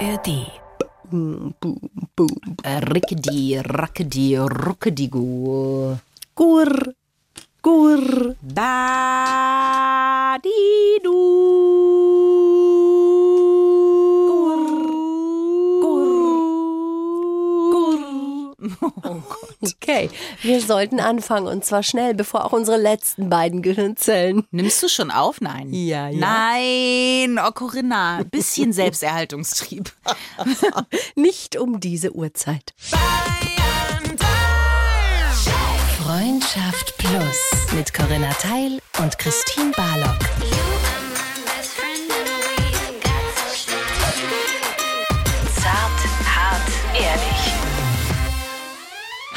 [0.00, 0.32] ARD.
[1.04, 1.76] Boom, boom,
[2.16, 2.56] boom.
[2.64, 4.32] Rickedi, rackedi,
[5.12, 5.98] go,
[6.32, 6.72] Gur,
[7.60, 8.34] gur.
[8.40, 8.70] Ba,
[10.40, 11.59] di, du.
[19.82, 20.10] Okay,
[20.42, 24.46] wir sollten anfangen und zwar schnell, bevor auch unsere letzten beiden Gehirnzellen.
[24.50, 25.40] Nimmst du schon auf?
[25.40, 25.72] Nein.
[25.72, 26.18] Ja, ja.
[26.18, 29.90] Nein, oh Corinna, bisschen Selbsterhaltungstrieb.
[31.14, 32.74] Nicht um diese Uhrzeit.
[36.02, 40.18] Freundschaft Plus mit Corinna Teil und Christine Barlock.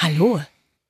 [0.04, 0.42] Hallo.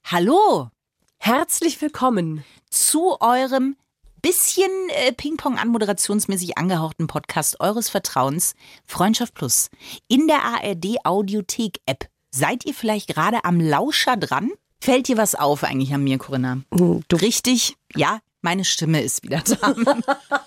[0.05, 0.71] Hallo
[1.19, 2.43] Herzlich willkommen.
[2.71, 3.75] zu eurem
[4.23, 8.55] bisschen äh, Ping-Pong-anmoderationsmäßig angehauchten Podcast eures Vertrauens,
[8.87, 9.69] Freundschaft Plus,
[10.07, 12.07] in der ARD Audiothek-App.
[12.31, 14.49] Seid ihr vielleicht gerade am Lauscher dran?
[14.81, 16.61] Fällt dir was auf eigentlich an mir, Corinna?
[16.71, 17.75] Du, Richtig?
[17.95, 19.75] Ja, meine Stimme ist wieder da.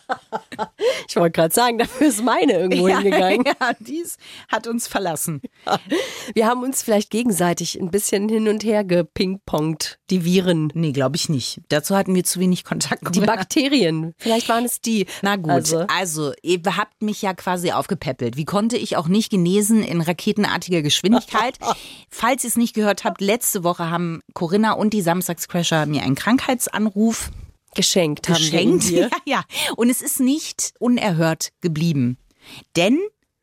[1.09, 3.45] ich wollte gerade sagen, dafür ist meine irgendwo hingegangen.
[3.61, 4.17] ja, dies
[4.49, 5.43] hat uns verlassen.
[6.35, 10.71] Wir haben uns vielleicht gegenseitig ein bisschen hin und her gepingpongt, die Viren.
[10.75, 11.61] Nee, glaube ich nicht.
[11.69, 13.15] Dazu hatten wir zu wenig Kontakt.
[13.15, 13.21] Die.
[13.21, 14.15] Bakterien.
[14.19, 15.07] Vielleicht waren es die.
[15.23, 16.33] Na gut, Also, also.
[16.43, 18.37] ihr habt mich ja quasi aufgepäppelt.
[18.37, 21.59] Wie konnte ich auch nicht genesen in raketenartiger Geschwindigkeit?
[22.11, 26.15] Falls ihr es nicht gehört habt, letzte Woche haben Corinna und die Samstagscrasher mir einen
[26.15, 27.31] Krankheitsanruf
[27.77, 28.85] geschenkt, geschenkt.
[28.85, 29.45] haben wir Ja, ja.
[29.77, 32.19] Und es ist nicht unerhört geblieben.
[32.75, 32.99] Denn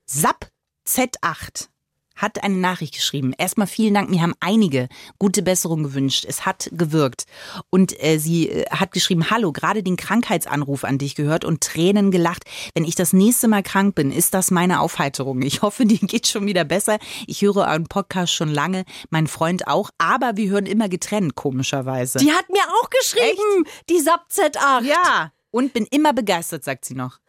[0.05, 0.49] SAP
[0.87, 1.67] Z8
[2.15, 3.33] hat eine Nachricht geschrieben.
[3.37, 4.87] Erstmal vielen Dank, mir haben einige
[5.19, 6.25] gute Besserung gewünscht.
[6.27, 7.25] Es hat gewirkt.
[7.69, 12.11] Und äh, sie äh, hat geschrieben, hallo, gerade den Krankheitsanruf an dich gehört und Tränen
[12.11, 12.43] gelacht.
[12.75, 15.41] Wenn ich das nächste Mal krank bin, ist das meine Aufheiterung.
[15.41, 16.99] Ich hoffe, dir geht schon wieder besser.
[17.27, 22.19] Ich höre euren Podcast schon lange, mein Freund auch, aber wir hören immer getrennt, komischerweise.
[22.19, 24.83] Die hat mir auch geschrieben, die SAP Z8.
[24.83, 25.31] ja.
[25.55, 27.19] Und bin immer begeistert, sagt sie noch.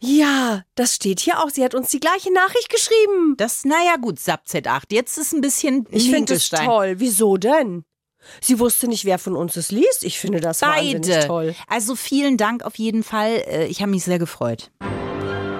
[0.00, 1.50] Ja, das steht hier auch.
[1.50, 3.36] Sie hat uns die gleiche Nachricht geschrieben.
[3.36, 4.82] Das, naja, gut, SAP Z8.
[4.90, 6.94] Jetzt ist ein bisschen Ich finde es toll.
[6.98, 7.84] Wieso denn?
[8.40, 10.02] Sie wusste nicht, wer von uns es liest.
[10.02, 11.28] Ich finde das Beide.
[11.28, 11.54] toll.
[11.68, 13.44] Also vielen Dank auf jeden Fall.
[13.46, 14.72] Äh, Ich habe mich sehr gefreut.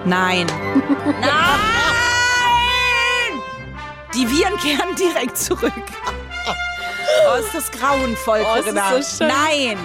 [0.04, 0.46] Nein.
[1.20, 1.30] Nein!
[4.14, 5.72] Die Viren kehren direkt zurück.
[7.32, 9.00] Oh, ist das grauenvoll, Oh, ist Corinna.
[9.02, 9.28] so schön.
[9.28, 9.78] Nein!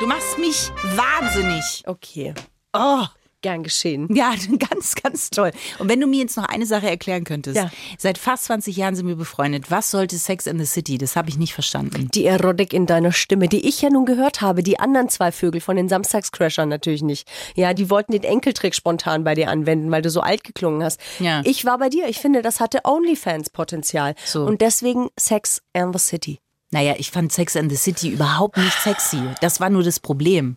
[0.00, 1.82] Du machst mich wahnsinnig.
[1.86, 2.34] Okay,
[2.74, 3.04] Oh.
[3.40, 4.08] gern geschehen.
[4.14, 4.34] Ja,
[4.70, 5.52] ganz, ganz toll.
[5.78, 7.56] Und wenn du mir jetzt noch eine Sache erklären könntest.
[7.56, 7.70] Ja.
[7.96, 9.70] Seit fast 20 Jahren sind wir befreundet.
[9.70, 10.98] Was sollte Sex in the City?
[10.98, 12.08] Das habe ich nicht verstanden.
[12.12, 15.60] Die Erotik in deiner Stimme, die ich ja nun gehört habe, die anderen zwei Vögel
[15.60, 17.28] von den Samstagscrashern natürlich nicht.
[17.54, 21.00] Ja, die wollten den Enkeltrick spontan bei dir anwenden, weil du so alt geklungen hast.
[21.20, 21.40] Ja.
[21.44, 22.08] Ich war bei dir.
[22.08, 24.14] Ich finde, das hatte OnlyFans-Potenzial.
[24.24, 24.44] So.
[24.44, 26.40] Und deswegen Sex in the City.
[26.70, 29.20] Naja, ich fand Sex in the City überhaupt nicht sexy.
[29.40, 30.56] Das war nur das Problem.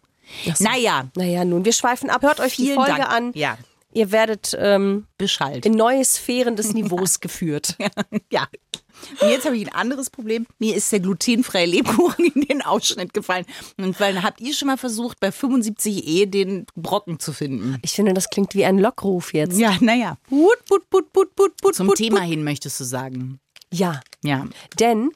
[0.60, 2.22] Naja, Naja, nun, wir schweifen ab.
[2.24, 3.10] Hört euch die Vielen Folge Dank.
[3.12, 3.32] an.
[3.36, 3.58] Ja.
[3.92, 5.66] Ihr werdet ähm, Bescheid.
[5.66, 7.76] in neue Sphären des Niveaus geführt.
[8.32, 8.48] ja.
[9.22, 10.46] Und jetzt habe ich ein anderes Problem.
[10.60, 13.46] Mir ist der glutenfreie Lebkuchen in den Ausschnitt gefallen.
[13.78, 17.78] Und weil habt ihr schon mal versucht, bei 75 E den Brocken zu finden?
[17.82, 19.58] Ich finde, das klingt wie ein Lockruf jetzt.
[19.58, 20.18] Ja, naja.
[20.28, 22.28] Put, put, put, put, put, put, Zum put, Thema put.
[22.30, 23.40] hin möchtest du sagen.
[23.72, 24.46] Ja, Ja.
[24.80, 25.12] denn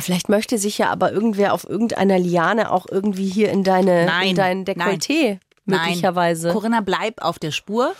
[0.00, 4.28] vielleicht möchte sich ja aber irgendwer auf irgendeiner Liane auch irgendwie hier in deine Nein,
[4.28, 6.48] in dein Dekolleté möglicherweise.
[6.48, 6.54] Nein.
[6.54, 7.94] Corinna, bleib auf der Spur.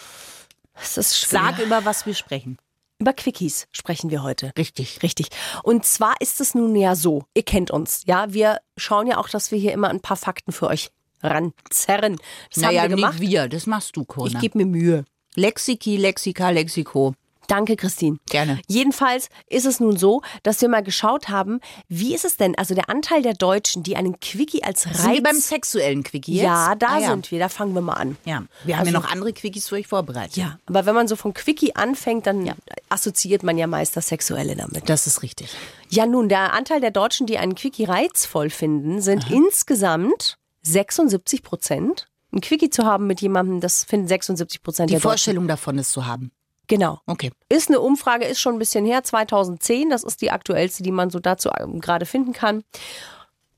[0.74, 1.40] Das ist schwer.
[1.40, 2.58] Sag über was wir sprechen.
[2.98, 4.52] Über Quickies sprechen wir heute.
[4.56, 5.02] Richtig.
[5.02, 5.28] Richtig.
[5.62, 9.28] Und zwar ist es nun ja so, ihr kennt uns, ja, wir schauen ja auch,
[9.28, 10.90] dass wir hier immer ein paar Fakten für euch
[11.22, 12.16] ranzerren.
[12.50, 13.20] Das naja, haben wir gemacht.
[13.20, 13.48] nicht wir.
[13.48, 14.34] Das machst du, Corinna.
[14.34, 15.04] Ich gebe mir Mühe.
[15.34, 17.14] Lexiki, Lexika, Lexiko.
[17.48, 18.18] Danke, Christine.
[18.28, 18.60] Gerne.
[18.68, 22.74] Jedenfalls ist es nun so, dass wir mal geschaut haben, wie ist es denn, also
[22.74, 25.02] der Anteil der Deutschen, die einen Quickie als Reiz...
[25.02, 26.44] Sind wir beim sexuellen Quickie jetzt?
[26.44, 27.08] ja, da Ah, ja.
[27.10, 28.16] sind wir, da fangen wir mal an.
[28.24, 30.36] Ja, wir haben Also- ja noch andere Quickies für euch vorbereitet.
[30.36, 32.52] Ja, aber wenn man so von Quickie anfängt, dann
[32.88, 34.88] assoziiert man ja meist das Sexuelle damit.
[34.88, 35.48] Das ist richtig.
[35.90, 42.08] Ja, nun, der Anteil der Deutschen, die einen Quickie reizvoll finden, sind insgesamt 76 Prozent.
[42.32, 45.08] Ein Quickie zu haben mit jemandem, das finden 76 Prozent Die der Deutschen.
[45.10, 46.32] Vorstellung davon ist zu haben.
[46.68, 47.00] Genau.
[47.06, 47.30] Okay.
[47.48, 49.90] Ist eine Umfrage, ist schon ein bisschen her, 2010.
[49.90, 52.64] Das ist die aktuellste, die man so dazu ähm, gerade finden kann.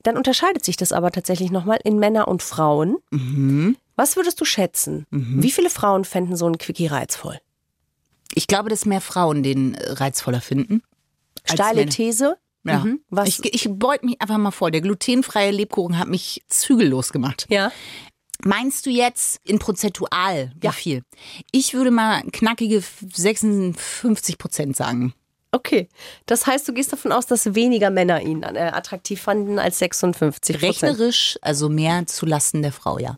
[0.02, 2.98] Dann unterscheidet sich das aber tatsächlich nochmal in Männer und Frauen.
[3.96, 5.06] Was würdest du schätzen?
[5.10, 7.38] Wie viele Frauen fänden so einen Quickie reizvoll?
[8.34, 10.82] Ich glaube, dass mehr Frauen den äh, reizvoller finden.
[11.44, 11.86] Steile.
[11.86, 12.36] These.
[12.64, 12.78] Ja.
[12.78, 13.00] Mhm.
[13.10, 13.28] Was?
[13.28, 14.70] Ich, ich beug mich einfach mal vor.
[14.70, 17.46] Der glutenfreie Lebkuchen hat mich zügellos gemacht.
[17.48, 17.72] ja.
[18.44, 20.72] Meinst du jetzt in prozentual wie Ja.
[20.72, 21.02] viel?
[21.50, 22.82] Ich würde mal knackige
[23.12, 25.12] 56 Prozent sagen.
[25.50, 25.88] Okay.
[26.26, 30.56] Das heißt, du gehst davon aus, dass weniger Männer ihn äh, attraktiv fanden als 56
[30.60, 30.62] Prozent.
[30.62, 33.16] Rechnerisch, also mehr zu Lasten der Frau, ja.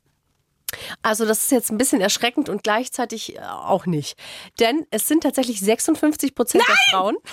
[1.03, 4.17] Also das ist jetzt ein bisschen erschreckend und gleichzeitig äh, auch nicht.
[4.61, 7.17] Denn es sind tatsächlich 56 Prozent der Frauen.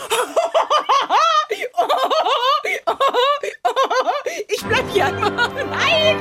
[4.50, 5.10] Ich bleib hier.
[5.12, 6.20] Nein!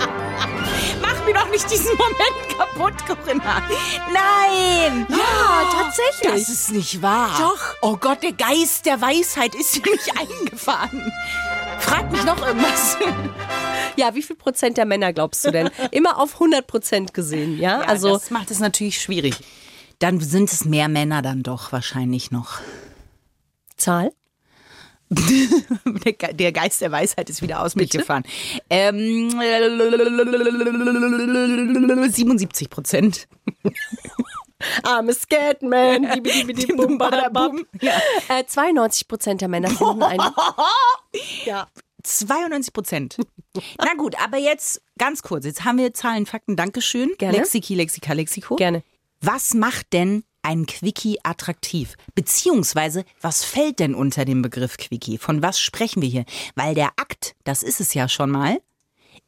[1.26, 3.60] Mir doch nicht diesen Moment kaputt, Corinna.
[4.12, 5.06] Nein!
[5.10, 6.46] Ja, tatsächlich.
[6.46, 7.36] Das ist nicht wahr.
[7.38, 7.74] Doch.
[7.82, 11.12] Oh Gott, der Geist der Weisheit ist in mich eingefahren.
[11.80, 12.96] Frag mich noch irgendwas.
[13.98, 15.70] Ja, wie viel Prozent der Männer glaubst du denn?
[15.90, 17.80] Immer auf 100 Prozent gesehen, ja?
[17.80, 19.36] also das macht es natürlich schwierig.
[20.00, 22.58] Dann sind es mehr Männer dann doch wahrscheinlich noch.
[23.78, 24.12] Zahl?
[25.08, 28.24] Der, Ge- der Geist der Weisheit ist wieder aus mich gefahren.
[28.70, 29.30] Ähm,
[32.10, 33.28] 77 Prozent.
[34.84, 35.10] I'm
[37.02, 37.50] a.
[37.80, 38.00] Ja.
[38.28, 40.20] Äh, 92 Prozent der Männer finden einen.
[41.44, 41.68] ja.
[42.02, 43.16] 92 Prozent.
[43.78, 45.44] Na gut, aber jetzt ganz kurz.
[45.44, 46.56] Jetzt haben wir Zahlen, Fakten.
[46.56, 47.10] Dankeschön.
[47.18, 47.38] Gerne.
[47.38, 48.56] Lexiki, Lexika, Lexiko.
[48.56, 48.82] Gerne.
[49.20, 51.96] Was macht denn ein Quickie attraktiv?
[52.14, 55.18] Beziehungsweise, was fällt denn unter dem Begriff Quickie?
[55.18, 56.24] Von was sprechen wir hier?
[56.54, 58.58] Weil der Akt, das ist es ja schon mal,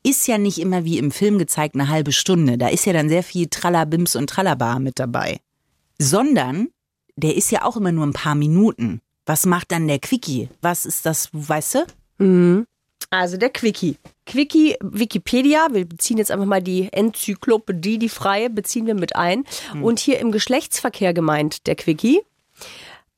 [0.04, 2.56] ist ja nicht immer wie im Film gezeigt eine halbe Stunde.
[2.56, 5.40] Da ist ja dann sehr viel Tralabims und Tralaba mit dabei.
[5.98, 6.68] Sondern,
[7.16, 9.00] der ist ja auch immer nur ein paar Minuten.
[9.26, 10.48] Was macht dann der Quickie?
[10.62, 12.56] Was ist das, weißt du?
[13.10, 13.96] Also der Quickie.
[14.26, 19.44] Quickie, Wikipedia, wir beziehen jetzt einfach mal die Enzyklopädie, die freie, beziehen wir mit ein.
[19.82, 22.20] Und hier im Geschlechtsverkehr gemeint, der Quickie,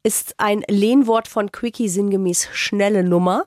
[0.05, 3.47] ist ein Lehnwort von Quickie sinngemäß schnelle Nummer,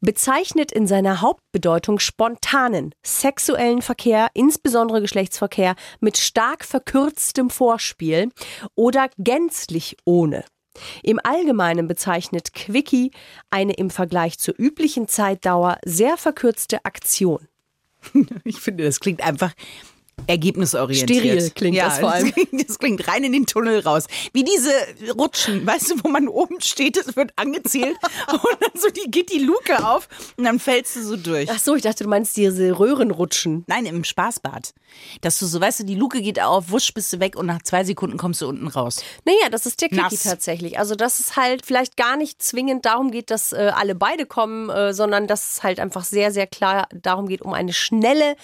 [0.00, 8.30] bezeichnet in seiner Hauptbedeutung spontanen, sexuellen Verkehr, insbesondere Geschlechtsverkehr, mit stark verkürztem Vorspiel
[8.74, 10.44] oder gänzlich ohne.
[11.02, 13.10] Im Allgemeinen bezeichnet Quickie
[13.50, 17.48] eine im Vergleich zur üblichen Zeitdauer sehr verkürzte Aktion.
[18.44, 19.54] Ich finde, das klingt einfach
[20.26, 21.10] ergebnisorientiert.
[21.10, 22.32] Steril klingt ja, das vor allem.
[22.32, 24.06] klingt, das klingt rein in den Tunnel raus.
[24.32, 24.72] Wie diese
[25.12, 27.96] Rutschen, weißt du, wo man oben steht, es wird angezählt
[28.32, 31.50] und dann so die geht die Luke auf und dann fällst du so durch.
[31.50, 33.64] Ach so, ich dachte, du meinst diese Röhrenrutschen.
[33.66, 34.74] Nein, im Spaßbad.
[35.20, 37.62] Dass du so, weißt du, die Luke geht auf, wusch bist du weg und nach
[37.62, 39.02] zwei Sekunden kommst du unten raus.
[39.24, 40.22] Naja, das ist der Nass.
[40.22, 40.78] tatsächlich.
[40.78, 44.70] Also, dass es halt vielleicht gar nicht zwingend darum geht, dass äh, alle beide kommen,
[44.70, 48.36] äh, sondern dass es halt einfach sehr, sehr klar darum geht, um eine schnelle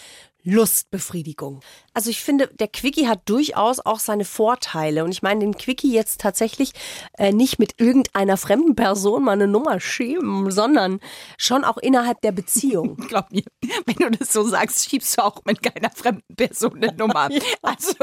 [0.44, 1.60] Lustbefriedigung.
[1.94, 5.04] Also ich finde, der Quickie hat durchaus auch seine Vorteile.
[5.04, 6.72] Und ich meine den Quickie jetzt tatsächlich
[7.18, 11.00] äh, nicht mit irgendeiner fremden Person mal eine Nummer schieben, sondern
[11.36, 12.96] schon auch innerhalb der Beziehung.
[13.08, 13.42] Glaub mir,
[13.86, 17.28] wenn du das so sagst, schiebst du auch mit keiner fremden Person eine Nummer.
[17.62, 17.94] Also,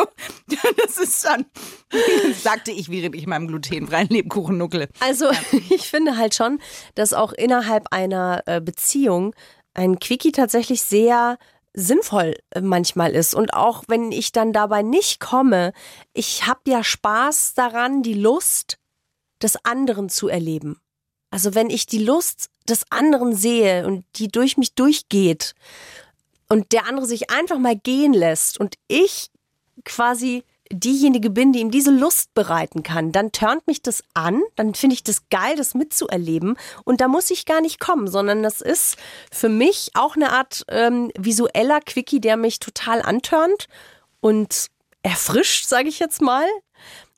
[0.48, 1.46] das ist dann,
[2.34, 4.88] sagte ich, während ich meinem glutenfreien Lebkuchen nuckle.
[5.00, 5.30] Also
[5.70, 6.60] ich finde halt schon,
[6.96, 9.34] dass auch innerhalb einer äh, Beziehung
[9.74, 11.38] ein Quickie tatsächlich sehr
[11.78, 13.36] sinnvoll äh, manchmal ist.
[13.36, 15.72] Und auch wenn ich dann dabei nicht komme,
[16.14, 18.80] ich habe ja Spaß daran, die Lust
[19.42, 20.82] des anderen zu erleben.
[21.30, 25.54] Also wenn ich die Lust des anderen sehe und die durch mich durchgeht
[26.50, 29.30] und der andere sich einfach mal gehen lässt und ich
[29.86, 34.74] quasi diejenige bin, die ihm diese Lust bereiten kann, dann turnt mich das an, dann
[34.74, 38.62] finde ich das geil, das mitzuerleben und da muss ich gar nicht kommen, sondern das
[38.62, 38.98] ist
[39.32, 43.68] für mich auch eine Art ähm, visueller Quickie, der mich total antörnt
[44.20, 44.68] und
[45.04, 46.46] erfrischt, sage ich jetzt mal,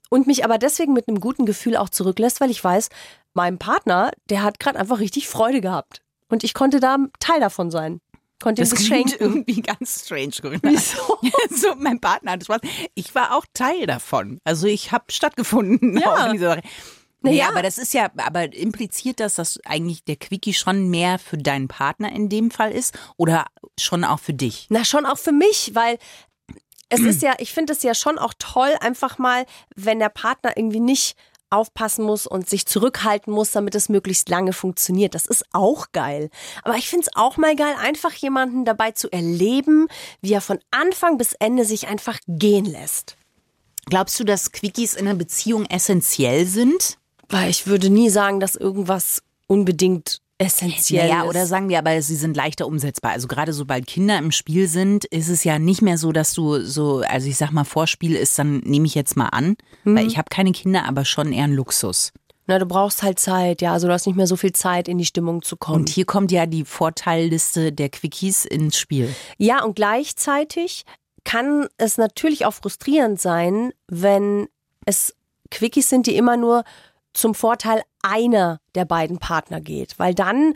[0.09, 2.89] und mich aber deswegen mit einem guten Gefühl auch zurücklässt, weil ich weiß,
[3.33, 7.71] mein Partner, der hat gerade einfach richtig Freude gehabt und ich konnte da Teil davon
[7.71, 8.01] sein.
[8.41, 9.23] Konnte Das klingt schenken.
[9.23, 10.59] irgendwie ganz strange.
[10.61, 11.19] Wieso?
[11.49, 12.61] so, mein Partner hat Spaß.
[12.95, 14.39] Ich war auch Teil davon.
[14.43, 15.97] Also ich habe stattgefunden.
[15.97, 16.33] Ja.
[17.21, 17.49] Naja.
[17.49, 21.67] aber das ist ja, aber impliziert das, dass eigentlich der Quickie schon mehr für deinen
[21.67, 23.45] Partner in dem Fall ist oder
[23.77, 24.67] schon auch für dich?
[24.69, 25.97] Na, schon auch für mich, weil
[26.87, 30.55] es ist ja, ich finde es ja schon auch toll, einfach mal, wenn der Partner
[30.55, 31.17] irgendwie nicht
[31.49, 35.15] aufpassen muss und sich zurückhalten muss, damit es möglichst lange funktioniert.
[35.15, 36.29] Das ist auch geil.
[36.63, 39.87] Aber ich finde es auch mal geil, einfach jemanden dabei zu erleben,
[40.21, 43.17] wie er von Anfang bis Ende sich einfach gehen lässt.
[43.85, 46.97] Glaubst du, dass Quickies in einer Beziehung essentiell sind?
[47.27, 51.29] Weil ich würde nie sagen, dass irgendwas unbedingt essentiell Naja, ist.
[51.29, 53.11] oder sagen wir aber, sie sind leichter umsetzbar.
[53.11, 56.61] Also gerade sobald Kinder im Spiel sind, ist es ja nicht mehr so, dass du
[56.61, 60.17] so, also ich sag mal, Vorspiel ist, dann nehme ich jetzt mal an, weil ich
[60.17, 62.13] habe keine Kinder, aber schon eher ein Luxus.
[62.47, 63.73] Na, du brauchst halt Zeit, ja.
[63.73, 65.81] Also du hast nicht mehr so viel Zeit, in die Stimmung zu kommen.
[65.81, 69.13] Und hier kommt ja die Vorteilliste der Quickies ins Spiel.
[69.37, 70.83] Ja, und gleichzeitig
[71.25, 74.47] kann es natürlich auch frustrierend sein, wenn
[74.85, 75.13] es
[75.51, 76.63] Quickies sind, die immer nur
[77.13, 80.53] zum Vorteil einer der beiden Partner geht, weil dann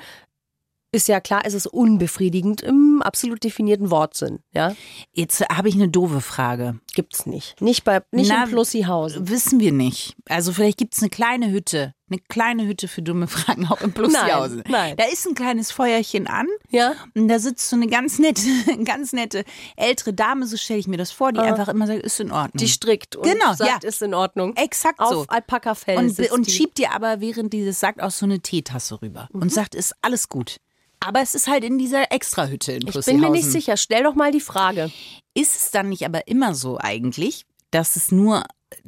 [0.92, 4.40] ist ja klar, es ist unbefriedigend im absolut definierten Wortsinn.
[4.54, 4.76] Ja,
[5.12, 6.80] Jetzt habe ich eine doofe Frage.
[6.94, 7.60] gibt's nicht.
[7.62, 9.28] Nicht bei nicht Na, in Plussihausen.
[9.28, 10.16] Wissen wir nicht.
[10.30, 11.94] Also vielleicht gibt es eine kleine Hütte.
[12.14, 14.58] Eine kleine Hütte für dumme Fragen auch in Plushausen.
[14.58, 14.98] Nein, nein.
[14.98, 16.46] Da ist ein kleines Feuerchen an.
[16.70, 16.94] Ja.
[17.16, 18.44] Und da sitzt so eine ganz nette,
[18.86, 19.44] ganz nette
[19.76, 22.60] ältere Dame, so stelle ich mir das vor, die einfach immer sagt, ist in Ordnung.
[22.60, 23.90] Die strickt und Genau, sagt, ja.
[23.90, 24.56] ist in Ordnung.
[24.56, 25.26] Exakt Auf so.
[25.28, 29.52] Alpaka-Fell und, und schiebt dir aber, während dieses sagt, auch so eine Teetasse rüber und
[29.52, 30.58] sagt, ist alles gut.
[31.00, 33.76] Aber es ist halt in dieser Extrahütte in Ich bin mir nicht sicher.
[33.76, 34.92] Stell doch mal die Frage.
[35.34, 38.44] Ist es dann nicht aber immer so eigentlich, dass es nur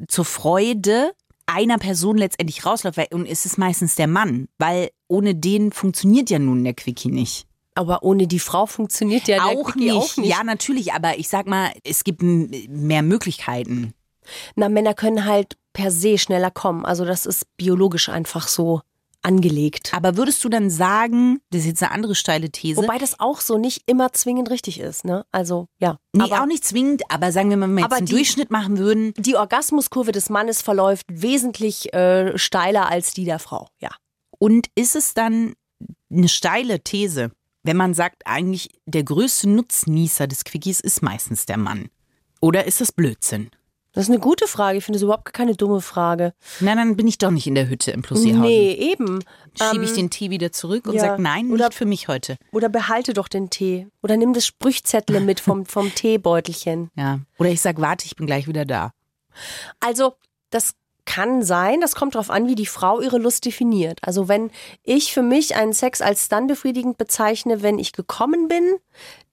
[0.08, 1.12] zur Freude
[1.47, 2.97] einer Person letztendlich rausläuft?
[2.97, 4.47] Weil- Und ist es meistens der Mann?
[4.57, 7.45] Weil ohne den funktioniert ja nun der Quickie nicht.
[7.75, 9.95] Aber ohne die Frau funktioniert ja der auch, Quickie nicht.
[9.95, 10.29] auch nicht.
[10.29, 13.93] Ja, natürlich, aber ich sag mal, es gibt mehr Möglichkeiten.
[14.55, 16.85] Na, Männer können halt per se schneller kommen.
[16.85, 18.81] Also das ist biologisch einfach so
[19.25, 19.91] angelegt.
[19.94, 23.41] Aber würdest du dann sagen, das ist jetzt eine andere steile These, Wobei das auch
[23.41, 25.25] so nicht immer zwingend richtig ist, ne?
[25.32, 25.98] Also, ja.
[26.13, 28.51] nee, aber auch nicht zwingend, aber sagen wir mal, wenn wir jetzt einen die- Durchschnitt
[28.51, 33.89] machen würden, die Orgasmuskurve des Mannes verläuft wesentlich äh, steiler als die der Frau, ja.
[34.38, 35.53] Und ist es dann
[36.12, 37.32] eine steile These,
[37.63, 41.89] wenn man sagt, eigentlich der größte Nutznießer des Quickies ist meistens der Mann?
[42.41, 43.50] Oder ist das Blödsinn?
[43.95, 44.77] Das ist eine gute Frage.
[44.77, 46.33] Ich finde es überhaupt keine dumme Frage.
[46.59, 48.41] Na, dann bin ich doch nicht in der Hütte im Plussierhausen.
[48.41, 49.19] Nee, eben.
[49.59, 51.01] Schiebe ich Ähm, den Tee wieder zurück und ja.
[51.01, 52.35] sage, nein, Oder- nicht für mich heute.
[52.51, 53.87] Oder behalte doch den Tee.
[54.03, 56.91] Oder nimm das Sprüchzettel mit vom, vom Teebeutelchen.
[56.95, 57.19] Ja.
[57.39, 58.91] Oder ich sage, warte, ich bin gleich wieder da.
[59.79, 60.13] Also,
[60.49, 60.73] das
[61.05, 63.99] kann sein, das kommt darauf an, wie die Frau ihre Lust definiert.
[64.01, 64.49] Also, wenn
[64.83, 68.75] ich für mich einen Sex als dann befriedigend bezeichne, wenn ich gekommen bin,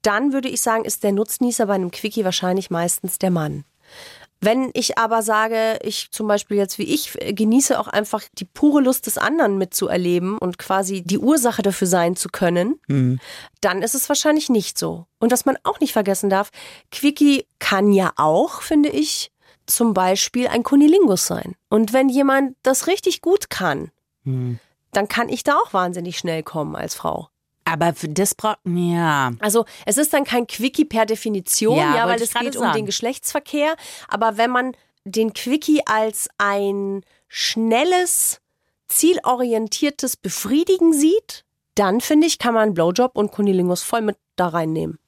[0.03, 3.65] dann würde ich sagen, ist der Nutznießer bei einem Quickie wahrscheinlich meistens der Mann.
[4.45, 8.45] Wenn ich aber sage, ich zum Beispiel jetzt wie ich äh, genieße auch einfach die
[8.45, 12.81] pure Lust des anderen mitzuerleben und quasi die Ursache dafür sein zu können,
[13.61, 15.07] dann ist es wahrscheinlich nicht so.
[15.21, 16.51] Und was man auch nicht vergessen darf,
[16.91, 19.31] Quickie kann ja auch, finde ich,
[19.67, 21.55] zum Beispiel ein Kunilingus sein.
[21.69, 23.93] Und wenn jemand das richtig gut kann,
[24.91, 27.29] dann kann ich da auch wahnsinnig schnell kommen als Frau.
[27.65, 29.33] Aber für das braucht, ja.
[29.39, 32.79] Also es ist dann kein Quickie per Definition, Ja, ja, weil es geht um sagen.
[32.79, 33.77] den Geschlechtsverkehr.
[34.09, 34.73] Aber wenn man
[35.05, 38.41] den Quickie als ein schnelles,
[38.89, 44.99] zielorientiertes Befriedigen sieht, dann finde ich, kann man Blowjob und Kunilingus voll mit da reinnehmen.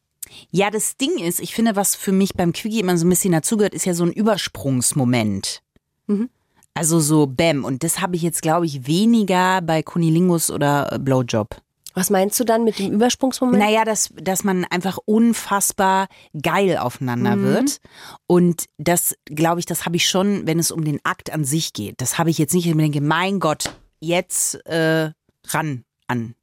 [0.51, 3.33] Ja, das Ding ist, ich finde, was für mich beim Quickie immer so ein bisschen
[3.33, 5.63] dazugehört, ist ja so ein Übersprungsmoment.
[6.07, 6.31] Mhm.
[6.73, 7.65] Also so Bäm.
[7.65, 11.57] Und das habe ich jetzt, glaube ich, weniger bei Kunilingus oder äh, Blowjob.
[11.95, 13.63] Was meinst du dann mit dem Übersprungsmoment?
[13.63, 16.09] Naja, dass, dass man einfach unfassbar
[16.41, 17.81] geil aufeinander wird.
[18.27, 21.73] Und das, glaube ich, das habe ich schon, wenn es um den Akt an sich
[21.73, 22.01] geht.
[22.01, 25.13] Das habe ich jetzt nicht, ich denke, mein Gott, jetzt äh,
[25.47, 26.35] ran an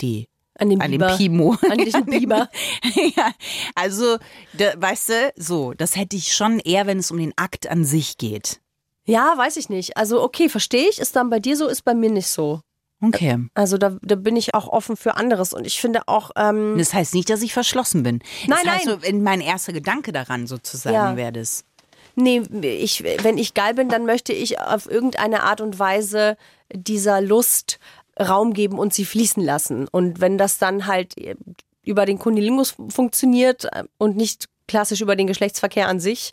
[0.00, 1.08] die an dem an Biber.
[1.08, 1.56] den Pimo.
[1.70, 2.48] An diesen Biber.
[3.16, 3.32] ja,
[3.74, 4.16] also,
[4.54, 7.84] da, weißt du, so, das hätte ich schon eher, wenn es um den Akt an
[7.84, 8.60] sich geht.
[9.04, 9.96] Ja, weiß ich nicht.
[9.96, 10.98] Also okay, verstehe ich.
[10.98, 12.60] Ist dann bei dir so, ist bei mir nicht so.
[13.02, 13.38] Okay.
[13.54, 15.52] Also da, da bin ich auch offen für anderes.
[15.52, 18.20] Und ich finde auch, ähm, Das heißt nicht, dass ich verschlossen bin.
[18.46, 18.98] Nein, das heißt nein.
[19.02, 21.16] so, mein erster Gedanke daran sozusagen Ja.
[21.16, 21.64] wäre das.
[22.14, 26.36] nee, ich, wenn ich geil bin, dann möchte ich auf irgendeine Art und Weise
[26.72, 27.78] dieser Lust
[28.18, 29.86] Raum geben und sie fließen lassen.
[29.88, 31.14] Und wenn das dann halt
[31.84, 36.32] über den Kunilingus funktioniert und nicht klassisch über den Geschlechtsverkehr an sich,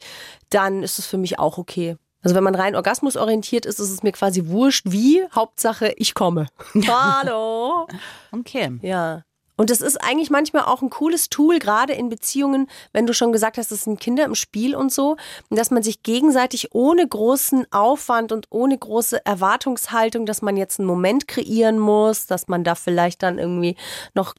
[0.50, 1.98] dann ist es für mich auch okay.
[2.23, 5.23] Also wenn man rein orgasmusorientiert ist, ist es mir quasi wurscht, wie.
[5.35, 6.47] Hauptsache, ich komme.
[6.87, 7.87] Hallo.
[8.31, 8.71] Okay.
[8.81, 9.23] Ja.
[9.55, 13.31] Und das ist eigentlich manchmal auch ein cooles Tool, gerade in Beziehungen, wenn du schon
[13.31, 15.15] gesagt hast, es sind Kinder im Spiel und so,
[15.50, 20.88] dass man sich gegenseitig ohne großen Aufwand und ohne große Erwartungshaltung, dass man jetzt einen
[20.88, 23.75] Moment kreieren muss, dass man da vielleicht dann irgendwie
[24.15, 24.33] noch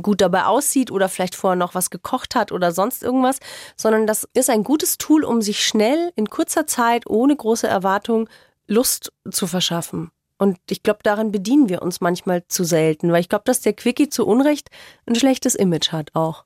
[0.00, 3.38] gut dabei aussieht oder vielleicht vorher noch was gekocht hat oder sonst irgendwas,
[3.76, 8.28] sondern das ist ein gutes Tool, um sich schnell in kurzer Zeit ohne große Erwartung
[8.68, 10.12] Lust zu verschaffen.
[10.42, 13.74] Und ich glaube, daran bedienen wir uns manchmal zu selten, weil ich glaube, dass der
[13.74, 14.70] Quickie zu Unrecht
[15.06, 16.44] ein schlechtes Image hat auch.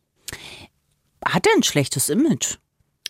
[1.25, 2.59] Hat er ein schlechtes Image?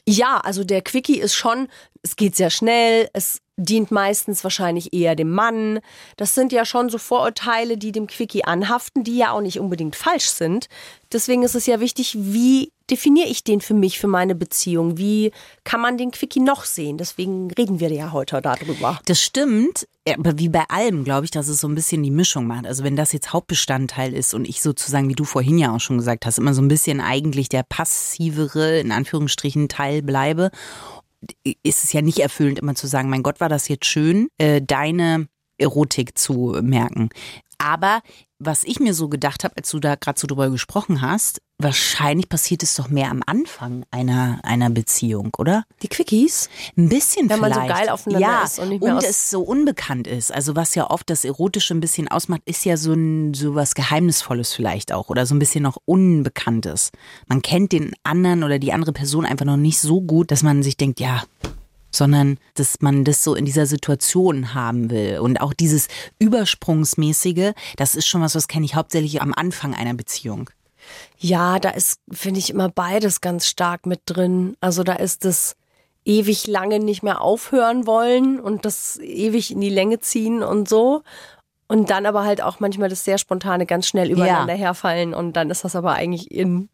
[0.07, 1.67] Ja, also der Quickie ist schon
[2.07, 5.81] es geht sehr schnell, es dient meistens wahrscheinlich eher dem Mann.
[6.17, 9.97] Das sind ja schon so Vorurteile, die dem Quickie anhaften, die ja auch nicht unbedingt
[9.97, 10.69] falsch sind.
[11.13, 14.99] Deswegen ist es ja wichtig, wie definiere ich den für mich, für meine Beziehung?
[14.99, 15.33] Wie
[15.65, 16.99] kann man den Quickie noch sehen?
[16.99, 19.01] Deswegen reden wir ja heute darüber.
[19.07, 22.47] Das stimmt, aber wie bei allem glaube ich, dass es so ein bisschen die Mischung
[22.47, 22.67] macht.
[22.67, 25.99] Also wenn das jetzt Hauptbestandteil ist und ich sozusagen, wie du vorhin ja auch schon
[25.99, 30.51] gesagt hast, immer so ein bisschen eigentlich der passivere, in Anführungsstrichen, Teil bleibe
[31.63, 34.61] ist es ja nicht erfüllend, immer zu sagen, mein Gott, war das jetzt schön, äh,
[34.63, 37.09] deine Erotik zu merken.
[37.59, 38.03] Aber
[38.39, 42.29] was ich mir so gedacht habe, als du da gerade so drüber gesprochen hast, wahrscheinlich
[42.29, 45.65] passiert es doch mehr am Anfang einer, einer Beziehung, oder?
[45.83, 46.51] Die Quickies?
[46.77, 47.69] Ein bisschen Wenn man vielleicht.
[47.69, 50.33] so geil aufeinander ja, ist und nicht mehr und es so unbekannt ist.
[50.33, 53.75] Also was ja oft das Erotische ein bisschen ausmacht, ist ja so ein so was
[53.75, 56.91] Geheimnisvolles vielleicht auch oder so ein bisschen noch Unbekanntes.
[57.27, 60.63] Man kennt den anderen oder die andere Person einfach noch nicht so gut, dass man
[60.63, 61.25] sich denkt, ja,
[61.97, 65.19] sondern dass man das so in dieser Situation haben will.
[65.19, 65.89] Und auch dieses
[66.19, 70.51] Übersprungsmäßige, das ist schon was, was kenne ich hauptsächlich am Anfang einer Beziehung.
[71.19, 74.57] Ja, da ist, finde ich, immer beides ganz stark mit drin.
[74.61, 75.57] Also da ist das
[76.05, 81.03] ewig lange nicht mehr aufhören wollen und das ewig in die Länge ziehen und so.
[81.69, 85.51] Und dann aber halt auch manchmal das sehr spontane ganz schnell übereinander herfallen und dann
[85.51, 86.69] ist das aber eigentlich in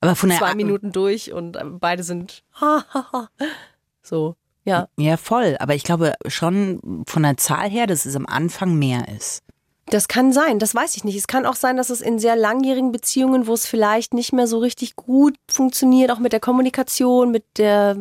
[0.00, 2.42] Aber von zwei Minuten durch und beide sind
[4.02, 4.36] so.
[4.70, 4.88] Ja.
[4.96, 5.56] Ja, voll.
[5.58, 9.42] Aber ich glaube schon von der Zahl her, dass es am Anfang mehr ist.
[9.86, 11.16] Das kann sein, das weiß ich nicht.
[11.16, 14.46] Es kann auch sein, dass es in sehr langjährigen Beziehungen, wo es vielleicht nicht mehr
[14.46, 17.96] so richtig gut funktioniert, auch mit der Kommunikation, mit der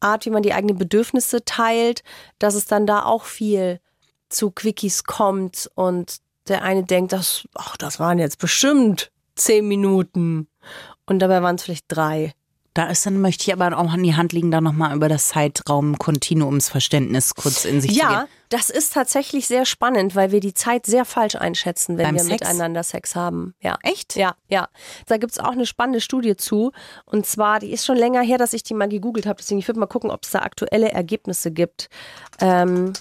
[0.00, 2.02] Art, wie man die eigenen Bedürfnisse teilt,
[2.40, 3.80] dass es dann da auch viel
[4.28, 6.16] zu Quickies kommt und
[6.48, 10.48] der eine denkt, das, ach, das waren jetzt bestimmt zehn Minuten
[11.06, 12.34] und dabei waren es vielleicht drei.
[12.76, 15.28] Da ist dann, möchte ich aber auch an die Hand legen, da nochmal über das
[15.28, 18.24] Zeitraum-Kontinuumsverständnis kurz in sich zu gehen.
[18.48, 22.24] Das ist tatsächlich sehr spannend, weil wir die Zeit sehr falsch einschätzen, wenn Beim wir
[22.24, 22.40] Sex?
[22.40, 23.54] miteinander Sex haben.
[23.60, 23.78] Ja.
[23.82, 24.16] Echt?
[24.16, 24.68] Ja, ja.
[25.06, 26.72] Da gibt's auch eine spannende Studie zu.
[27.04, 29.38] Und zwar, die ist schon länger her, dass ich die mal gegoogelt habe.
[29.38, 31.88] Deswegen, ich würde mal gucken, ob es da aktuelle Ergebnisse gibt.
[32.40, 32.92] Ähm,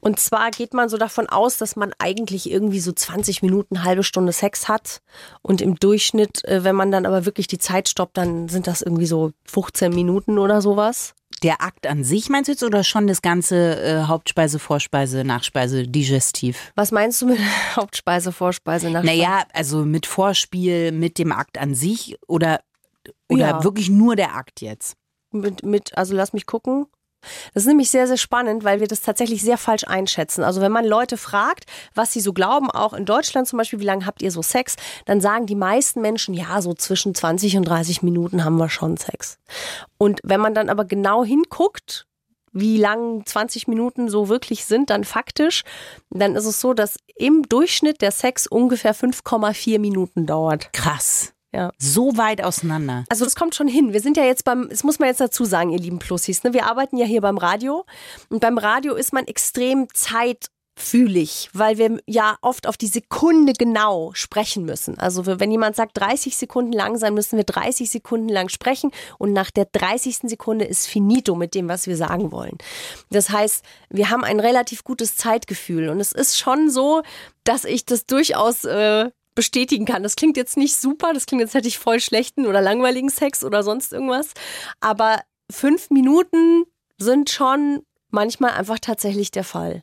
[0.00, 4.02] und zwar geht man so davon aus, dass man eigentlich irgendwie so 20 Minuten, halbe
[4.02, 5.02] Stunde Sex hat.
[5.42, 8.82] Und im Durchschnitt, äh, wenn man dann aber wirklich die Zeit stoppt, dann sind das
[8.82, 11.14] irgendwie so 15 Minuten oder sowas.
[11.42, 15.86] Der Akt an sich meinst du jetzt oder schon das ganze äh, Hauptspeise, Vorspeise, Nachspeise,
[15.86, 16.72] Digestiv?
[16.74, 17.38] Was meinst du mit
[17.76, 19.16] Hauptspeise, Vorspeise, Nachspeise?
[19.18, 22.60] Naja, also mit Vorspiel, mit dem Akt an sich oder,
[23.28, 23.64] oder Ja.
[23.64, 24.96] wirklich nur der Akt jetzt?
[25.30, 26.86] mit, mit, also lass mich gucken.
[27.54, 30.44] Das ist nämlich sehr, sehr spannend, weil wir das tatsächlich sehr falsch einschätzen.
[30.44, 33.84] Also wenn man Leute fragt, was sie so glauben, auch in Deutschland zum Beispiel, wie
[33.84, 34.76] lange habt ihr so Sex,
[35.06, 38.96] dann sagen die meisten Menschen, ja, so zwischen 20 und 30 Minuten haben wir schon
[38.96, 39.38] Sex.
[39.98, 42.06] Und wenn man dann aber genau hinguckt,
[42.52, 45.64] wie lang 20 Minuten so wirklich sind, dann faktisch,
[46.10, 50.72] dann ist es so, dass im Durchschnitt der Sex ungefähr 5,4 Minuten dauert.
[50.72, 51.34] Krass.
[51.52, 51.72] Ja.
[51.78, 53.04] So weit auseinander.
[53.08, 53.92] Also das kommt schon hin.
[53.92, 56.52] Wir sind ja jetzt beim, das muss man jetzt dazu sagen, ihr lieben Plussis, ne?
[56.52, 57.86] wir arbeiten ja hier beim Radio
[58.28, 64.12] und beim Radio ist man extrem zeitfühlig, weil wir ja oft auf die Sekunde genau
[64.12, 64.98] sprechen müssen.
[64.98, 69.32] Also wenn jemand sagt 30 Sekunden lang sein, müssen wir 30 Sekunden lang sprechen und
[69.32, 70.18] nach der 30.
[70.24, 72.58] Sekunde ist finito mit dem, was wir sagen wollen.
[73.08, 77.02] Das heißt, wir haben ein relativ gutes Zeitgefühl und es ist schon so,
[77.44, 80.02] dass ich das durchaus äh, bestätigen kann.
[80.02, 83.44] Das klingt jetzt nicht super, das klingt jetzt hätte ich voll schlechten oder langweiligen Sex
[83.44, 84.30] oder sonst irgendwas.
[84.80, 86.64] Aber fünf Minuten
[86.98, 89.82] sind schon manchmal einfach tatsächlich der Fall.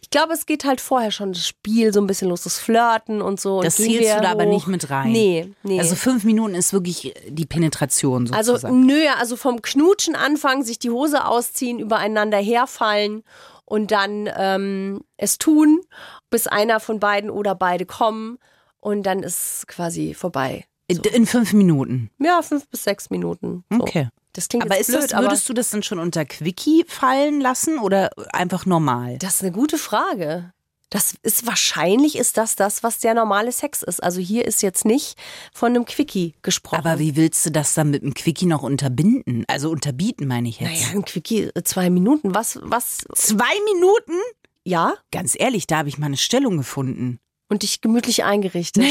[0.00, 3.22] Ich glaube, es geht halt vorher schon das Spiel so ein bisschen los, das Flirten
[3.22, 3.62] und so.
[3.62, 4.52] Das und wir du da aber hoch.
[4.52, 5.12] nicht mit rein.
[5.12, 5.78] Nee, nee.
[5.78, 8.84] Also fünf Minuten ist wirklich die Penetration Also sozusagen.
[8.84, 13.22] nö, also vom Knutschen anfangen, sich die Hose ausziehen, übereinander herfallen
[13.64, 15.82] und dann ähm, es tun,
[16.30, 18.38] bis einer von beiden oder beide kommen
[18.80, 20.64] und dann ist quasi vorbei.
[20.86, 22.10] in, in fünf Minuten.
[22.18, 23.64] Ja, fünf bis sechs Minuten.
[23.70, 23.80] So.
[23.80, 24.08] Okay.
[24.32, 27.78] Das klingt Aber ist blöd, das, würdest du das dann schon unter Quickie fallen lassen
[27.78, 29.08] oder einfach normal?
[29.10, 30.52] aber das ist eine gute Frage.
[30.90, 34.02] Das ist wahrscheinlich ist das das, was der normale Sex ist.
[34.02, 35.18] Also hier ist jetzt nicht
[35.52, 36.78] von einem Quickie gesprochen.
[36.78, 39.44] Aber wie willst du das dann mit dem Quickie noch unterbinden?
[39.48, 40.70] Also unterbieten, meine ich jetzt.
[40.70, 42.34] naja, ein Quickie äh, zwei Minuten.
[42.34, 42.98] Was was?
[43.14, 44.14] Zwei Minuten?
[44.64, 44.94] Ja.
[45.10, 47.18] Ganz ehrlich, da habe ich mal eine Stellung gefunden.
[47.48, 48.84] Und dich gemütlich eingerichtet.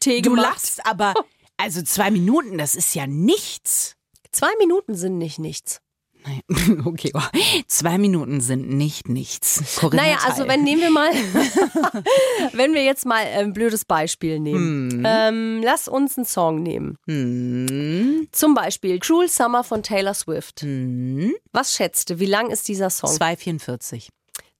[0.00, 0.46] Tee du gemacht.
[0.52, 1.14] lachst, aber
[1.56, 3.96] also zwei Minuten, das ist ja nichts.
[4.32, 5.80] Zwei Minuten sind nicht nichts.
[6.24, 6.42] Nein.
[6.84, 7.28] Okay, wow.
[7.68, 9.76] zwei Minuten sind nicht nichts.
[9.78, 10.48] Corinna Naja, also Teil.
[10.48, 11.10] wenn nehmen wir mal,
[12.52, 15.02] wenn wir jetzt mal ein blödes Beispiel nehmen.
[15.06, 16.96] Ähm, lass uns einen Song nehmen.
[17.06, 20.62] Hm, Zum Beispiel Cruel Summer von Taylor Swift.
[20.62, 23.10] hm, Was schätzt du, wie lang ist dieser Song?
[23.10, 24.08] 2,44.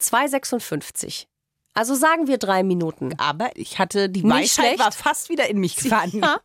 [0.00, 1.26] 2,56.
[1.78, 3.14] Also sagen wir drei Minuten.
[3.18, 4.78] Aber ich hatte, die Nicht Weisheit schlecht.
[4.80, 6.10] war fast wieder in mich gefahren.
[6.22, 6.40] Ja,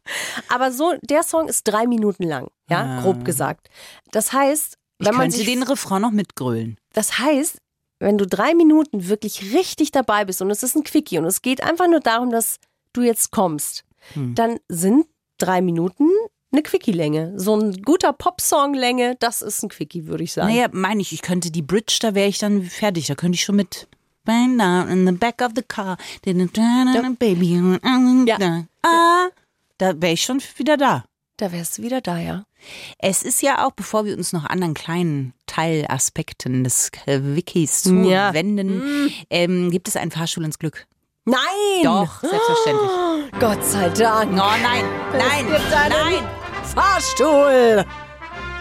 [0.50, 3.70] aber so, der Song ist drei Minuten lang, ja, grob gesagt.
[4.12, 4.80] Das heißt, Ah.
[5.00, 6.78] Ich wenn man sich, den Refrain noch mitgrölen.
[6.94, 7.58] das heißt,
[8.00, 11.42] wenn du drei Minuten wirklich richtig dabei bist und es ist ein Quickie und es
[11.42, 12.58] geht einfach nur darum, dass
[12.94, 14.36] du jetzt kommst, Hm.
[14.36, 15.08] dann sind
[15.40, 16.10] drei Minuten
[16.52, 17.34] eine Quickie-Länge.
[17.40, 20.54] So ein guter Pop-Song-Länge, das ist ein Quickie, würde ich sagen.
[20.54, 23.08] Naja, meine ich, ich könnte die Bridge, da wäre ich dann fertig.
[23.08, 23.88] Da könnte ich schon mit.
[24.26, 25.98] Bang down in the back of the car.
[26.24, 27.62] Baby.
[28.26, 28.64] Ja.
[28.84, 29.28] Ah,
[29.78, 31.04] da wäre ich schon wieder da.
[31.38, 32.46] Da wärst du wieder da, ja.
[33.00, 38.30] Es ist ja auch, bevor wir uns noch anderen kleinen Teilaspekten des Wikis Ja.
[38.30, 40.86] zuwenden, ähm, gibt es einen Fahrstuhl ins Glück.
[41.26, 41.40] Nein!
[41.84, 43.32] Doch, selbstverständlich.
[43.40, 44.32] Gott sei Dank.
[44.34, 45.46] Oh nein, nein,
[45.90, 46.24] nein.
[46.74, 47.84] Fahrstuhl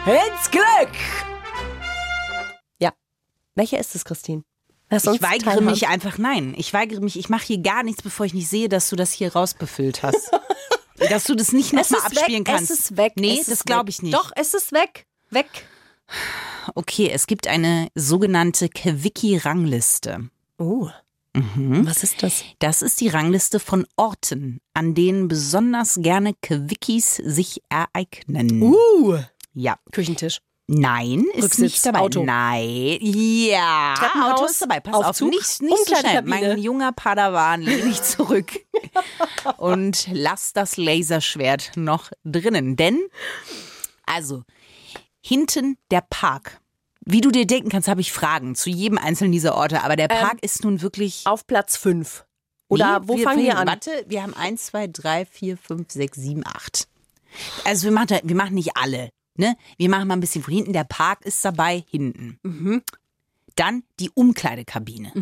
[0.06, 0.92] ins Glück.
[2.78, 2.92] Ja.
[3.54, 4.42] Welcher ist es, Christine?
[4.92, 6.54] Lass Ich weigere mich einfach, nein.
[6.54, 9.10] Ich weigere mich, ich mache hier gar nichts, bevor ich nicht sehe, dass du das
[9.10, 10.30] hier rausbefüllt hast.
[11.08, 12.70] dass du das nicht nochmal abspielen weg, kannst.
[12.70, 13.14] Es ist weg.
[13.16, 14.12] Nee, es das glaube ich nicht.
[14.14, 15.06] Doch, es ist weg.
[15.30, 15.48] Weg.
[16.74, 20.28] Okay, es gibt eine sogenannte Quickie-Rangliste.
[20.58, 20.90] Oh.
[21.32, 21.86] Mhm.
[21.86, 22.44] Was ist das?
[22.58, 28.60] Das ist die Rangliste von Orten, an denen besonders gerne Quickies sich ereignen.
[28.60, 29.18] Uh.
[29.54, 29.78] Ja.
[29.90, 30.40] Küchentisch.
[30.68, 31.98] Nein, ist Rücksitz, nicht dabei.
[31.98, 32.20] Auto.
[32.20, 33.94] Auf Ja,
[34.32, 34.80] Auto ist dabei.
[34.80, 36.22] Pass auf, nicht, nicht so schnell.
[36.22, 38.52] Mein junger Padawan, lehn dich zurück
[39.58, 42.76] und lass das Laserschwert noch drinnen.
[42.76, 43.00] Denn,
[44.06, 44.44] also,
[45.20, 46.60] hinten der Park.
[47.04, 49.82] Wie du dir denken kannst, habe ich Fragen zu jedem einzelnen dieser Orte.
[49.82, 51.22] Aber der Park ist nun wirklich.
[51.26, 52.24] Auf Platz 5.
[52.68, 53.66] Oder Nee, wo fangen wir an?
[53.66, 56.88] Warte, wir haben 1, 2, 3, 4, 5, 6, 7, 8.
[57.64, 59.10] Also wir machen, wir machen nicht alle.
[59.36, 59.56] Ne?
[59.78, 60.72] Wir machen mal ein bisschen von hinten.
[60.72, 62.38] Der Park ist dabei, hinten.
[62.42, 62.82] Mhm.
[63.56, 65.12] Dann die Umkleidekabine.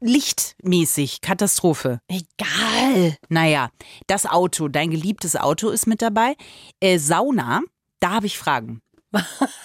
[0.00, 2.00] Lichtmäßig, Katastrophe.
[2.08, 3.16] Egal.
[3.28, 3.70] Naja,
[4.06, 6.36] das Auto, dein geliebtes Auto ist mit dabei.
[6.80, 7.60] Äh, Sauna,
[8.00, 8.80] da habe ich Fragen.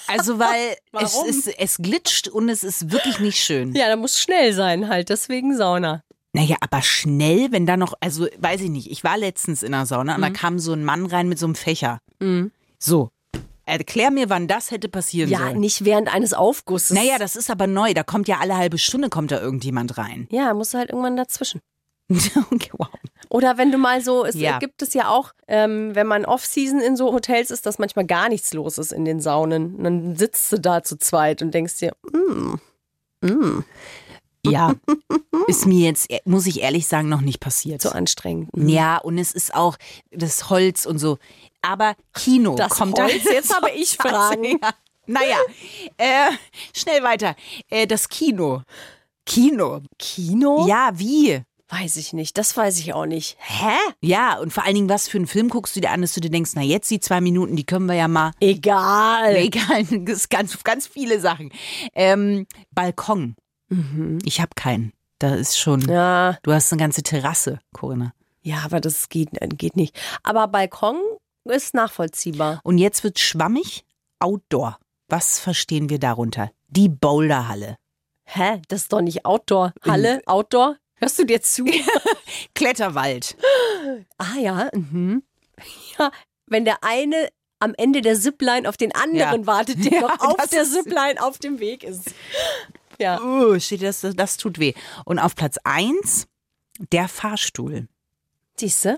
[0.07, 3.73] Also, weil es, ist, es glitscht und es ist wirklich nicht schön.
[3.73, 5.09] Ja, da muss schnell sein halt.
[5.09, 6.03] Deswegen Sauna.
[6.33, 9.87] Naja, aber schnell, wenn da noch, also weiß ich nicht, ich war letztens in der
[9.87, 11.99] Sauna und da kam so ein Mann rein mit so einem Fächer.
[12.77, 13.09] So,
[13.65, 15.59] erklär mir, wann das hätte passieren Ja, sollen.
[15.59, 16.91] nicht während eines Aufgusses.
[16.95, 20.27] Naja, das ist aber neu, da kommt ja alle halbe Stunde kommt da irgendjemand rein.
[20.31, 21.61] Ja, musst du halt irgendwann dazwischen.
[22.09, 22.87] okay, wow.
[23.29, 24.59] Oder wenn du mal so, es Ja.
[24.59, 28.29] gibt es ja auch, ähm, wenn man Off-Season in so Hotels ist, dass manchmal gar
[28.29, 29.75] nichts los ist in den Saunen.
[29.75, 32.55] Und dann sitzt du da zu zweit und denkst dir, mm,
[33.27, 33.63] mm,
[34.51, 34.73] Ja,
[35.47, 37.81] ist mir jetzt, muss ich ehrlich sagen, noch nicht passiert.
[37.81, 38.49] so anstrengend.
[38.55, 39.77] Ja, und es ist auch
[40.11, 41.17] das Holz und so.
[41.61, 43.23] Aber Kino Das kommt Holz?
[43.23, 43.31] da.
[43.33, 44.43] Jetzt habe ich Fragen.
[44.43, 44.69] Ja.
[45.07, 45.37] Naja,
[45.97, 46.31] äh,
[46.73, 47.35] schnell weiter.
[47.69, 48.61] Äh, das Kino.
[49.25, 49.81] Kino.
[49.99, 50.65] Kino?
[50.67, 51.41] Ja, wie?
[51.69, 53.37] Weiß ich nicht, das weiß ich auch nicht.
[53.39, 53.73] Hä?
[54.01, 56.21] Ja, und vor allen Dingen, was für einen Film guckst du dir an, dass du
[56.21, 58.31] dir denkst, na jetzt die zwei Minuten, die können wir ja mal.
[58.39, 59.35] Egal.
[59.35, 61.51] Egal, das ist ganz, ganz viele Sachen.
[61.95, 63.35] Ähm, Balkon.
[64.23, 64.93] Ich habe keinen.
[65.19, 65.79] Da ist schon.
[65.81, 65.89] Mhm.
[65.89, 68.13] Ja, Du hast eine ganze Terrasse, Corinna.
[68.41, 69.97] ja, aber das geht, geht nicht.
[70.23, 70.97] Aber Balkon
[71.45, 72.59] ist nachvollziehbar.
[72.63, 73.85] Und jetzt wird schwammig.
[74.19, 74.77] Outdoor.
[75.09, 76.51] Was verstehen wir darunter?
[76.67, 77.77] Die Boulderhalle.
[78.23, 78.61] Hä?
[78.69, 79.73] Das ist doch nicht Outdoor.
[79.83, 80.77] Halle, Outdoor?
[80.95, 81.65] Hörst du dir zu?
[82.55, 83.35] Kletterwald.
[84.17, 85.23] ah ja, mhm.
[85.97, 86.11] Ja,
[86.47, 89.47] wenn der eine am Ende der Zipline auf den anderen Ja.
[89.47, 92.13] wartet, der Ja, noch auf der Zipline auf dem Weg ist.
[92.99, 93.21] Ja.
[93.21, 94.73] Uh, steht das, das tut weh.
[95.05, 96.27] Und auf Platz eins
[96.91, 97.87] der Fahrstuhl.
[98.57, 98.97] Siehst du?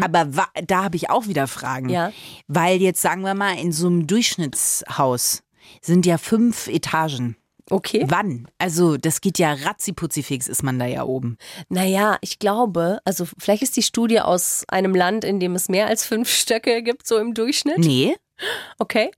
[0.00, 0.26] Aber
[0.66, 1.88] da habe ich auch wieder Fragen.
[1.88, 2.12] Ja.
[2.48, 5.42] Weil jetzt sagen wir mal, in so einem Durchschnittshaus
[5.80, 7.36] sind ja fünf Etagen.
[7.70, 8.04] Okay.
[8.08, 8.46] Wann?
[8.58, 11.38] Also, das geht ja ratzipuzifix, ist man da ja oben.
[11.70, 15.86] Naja, ich glaube, also vielleicht ist die Studie aus einem Land, in dem es mehr
[15.86, 17.78] als fünf Stöcke gibt, so im Durchschnitt.
[17.78, 18.16] Nee.
[18.78, 19.10] Okay.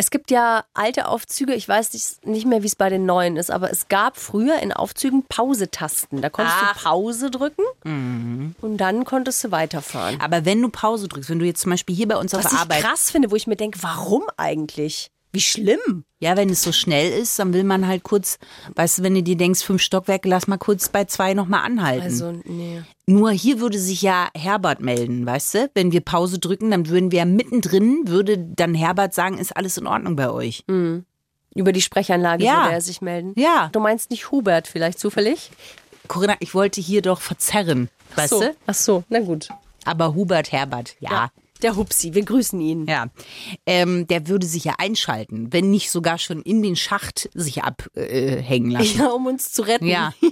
[0.00, 3.36] Es gibt ja alte Aufzüge, ich weiß nicht- nicht mehr, wie es bei den neuen
[3.36, 6.22] ist, aber es gab früher in Aufzügen Pausetasten.
[6.22, 6.72] Da konntest Ach.
[6.74, 10.18] du Pause drücken und dann konntest du weiterfahren.
[10.18, 12.50] Aber wenn du Pause drückst, wenn du jetzt zum Beispiel hier bei uns auf Was
[12.50, 12.80] der ich Arbeit.
[12.82, 15.10] krass finde, wo ich mir denke, warum eigentlich?
[15.32, 16.04] Wie schlimm.
[16.18, 18.38] Ja, wenn es so schnell ist, dann will man halt kurz,
[18.74, 22.02] weißt du, wenn du dir denkst, fünf Stockwerke, lass mal kurz bei zwei nochmal anhalten.
[22.02, 22.82] Also, nee.
[23.06, 25.70] Nur hier würde sich ja Herbert melden, weißt du?
[25.74, 29.86] Wenn wir Pause drücken, dann würden wir mittendrin, würde dann Herbert sagen, ist alles in
[29.86, 30.64] Ordnung bei euch.
[31.54, 32.62] Über die Sprechanlage Ja.
[32.64, 33.32] würde er sich melden.
[33.36, 33.70] Ja.
[33.72, 35.50] Du meinst nicht Hubert vielleicht zufällig?
[36.08, 38.40] Corinna, ich wollte hier doch verzerren, weißt so.
[38.40, 38.56] du?
[38.66, 39.48] Ach so, na gut.
[39.84, 41.30] Aber Hubert Herbert, ja.
[41.62, 42.86] Der Hupsi, wir grüßen ihn.
[42.86, 43.08] Ja,
[43.66, 48.70] ähm, der würde sich ja einschalten, wenn nicht sogar schon in den Schacht sich abhängen
[48.70, 48.98] lassen.
[48.98, 49.86] Ja, um uns zu retten.
[49.86, 50.14] Ja.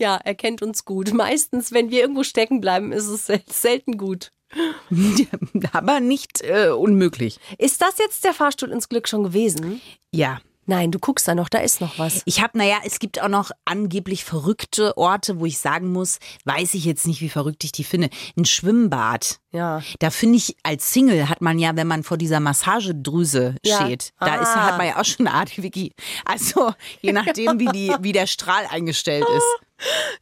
[0.00, 1.12] Ja, er kennt uns gut.
[1.14, 4.32] Meistens, wenn wir irgendwo stecken bleiben, ist es sel selten gut.
[5.72, 7.38] aber nicht äh, unmöglich.
[7.58, 9.80] Ist das jetzt der Fahrstuhl ins Glück schon gewesen?
[10.12, 10.40] Ja.
[10.66, 12.22] Nein, du guckst da noch, da ist noch was.
[12.24, 16.74] Ich habe, naja, es gibt auch noch angeblich verrückte Orte, wo ich sagen muss, weiß
[16.74, 18.10] ich jetzt nicht, wie verrückt ich die finde.
[18.36, 19.38] Ein Schwimmbad.
[19.52, 19.80] Ja.
[20.00, 23.76] Da finde ich, als Single hat man ja, wenn man vor dieser Massagedrüse Ja.
[23.84, 24.66] steht, da ist, Ah.
[24.66, 25.92] hat man ja auch schon eine Art Wiki.
[26.24, 29.46] Also, je nachdem, wie, die, wie der Strahl eingestellt ist.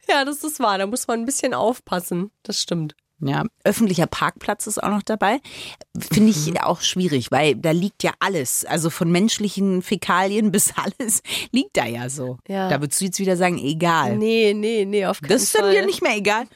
[0.09, 0.77] Ja, das ist wahr.
[0.77, 2.31] Da muss man ein bisschen aufpassen.
[2.43, 2.95] Das stimmt.
[3.21, 5.39] Ja, öffentlicher Parkplatz ist auch noch dabei.
[5.97, 6.57] Finde ich Mhm.
[6.57, 8.65] auch schwierig, weil da liegt ja alles.
[8.65, 12.37] Also von menschlichen Fäkalien bis alles liegt da ja so.
[12.47, 12.67] Ja.
[12.69, 14.17] Da würdest du jetzt wieder sagen, egal.
[14.17, 15.73] Nee, nee, nee, auf keinen das ist dann Fall.
[15.75, 16.45] dir nicht mehr egal.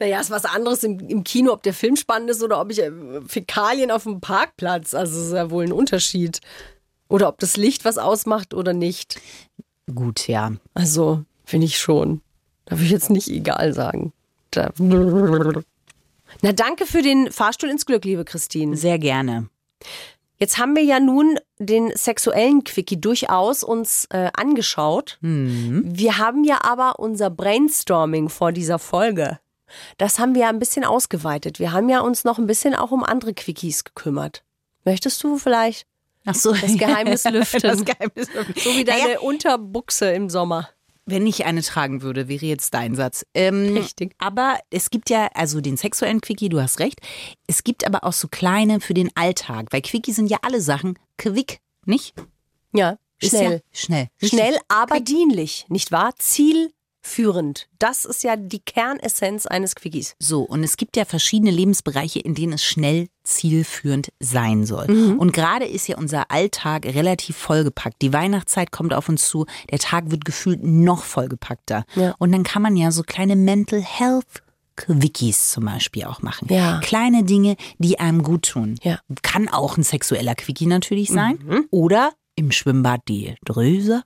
[0.00, 2.80] Naja, ist was anderes im, im Kino, ob der Film spannend ist oder ob ich
[2.80, 2.90] äh,
[3.28, 4.92] Fäkalien auf dem Parkplatz.
[4.92, 6.40] Also ist ja wohl ein Unterschied.
[7.08, 9.20] Oder ob das Licht was ausmacht oder nicht.
[9.94, 10.52] Gut, ja.
[10.74, 12.22] Also, finde ich schon.
[12.64, 14.12] Darf ich jetzt nicht egal sagen.
[16.42, 18.76] Na, danke für den Fahrstuhl ins Glück, liebe Christine.
[18.76, 19.48] Sehr gerne.
[20.38, 25.16] Jetzt haben wir ja nun den sexuellen Quickie durchaus uns äh, angeschaut.
[25.20, 29.38] Wir haben ja aber unser Brainstorming vor dieser Folge.
[29.96, 31.58] Das haben wir ja ein bisschen ausgeweitet.
[31.60, 34.42] Wir haben ja uns noch ein bisschen auch um andere Quickies gekümmert.
[34.84, 35.86] Möchtest du vielleicht
[36.26, 36.52] Ach so.
[36.52, 37.60] das Geheimnis lüften?
[37.62, 38.54] das Geheimnis lüften.
[38.56, 40.68] so wie deine Naja, Unterbuchse im Sommer.
[41.06, 43.26] Wenn ich eine tragen würde, wäre jetzt dein Satz.
[43.34, 44.14] Ähm, Richtig.
[44.18, 47.00] Aber es gibt ja, also den sexuellen Quickie, du hast recht.
[47.46, 50.98] Es gibt aber auch so kleine für den Alltag, weil Quickie sind ja alle Sachen
[51.18, 52.14] quick, nicht?
[52.72, 53.52] Ja, schnell.
[53.52, 54.08] Ja schnell.
[54.22, 56.12] Schnell, aber dienlich, nicht wahr?
[57.04, 57.68] Zielführend.
[57.78, 60.16] Das ist ja die Kernessenz eines Quickies.
[60.18, 64.88] So, und es gibt ja verschiedene Lebensbereiche, in denen es schnell zielführend sein soll.
[64.88, 65.18] Mhm.
[65.18, 68.02] Und gerade ist ja unser Alltag relativ vollgepackt.
[68.02, 71.84] Die Weihnachtszeit kommt auf uns zu, der Tag wird gefühlt noch vollgepackter.
[71.94, 72.14] Ja.
[72.18, 74.42] Und dann kann man ja so kleine Mental Health
[74.76, 76.48] Quickies zum Beispiel auch machen.
[76.50, 76.80] Ja.
[76.80, 78.76] Kleine Dinge, die einem gut tun.
[78.82, 78.98] Ja.
[79.22, 81.38] Kann auch ein sexueller Quickie natürlich sein.
[81.70, 84.02] Oder im Schwimmbad die Dröse.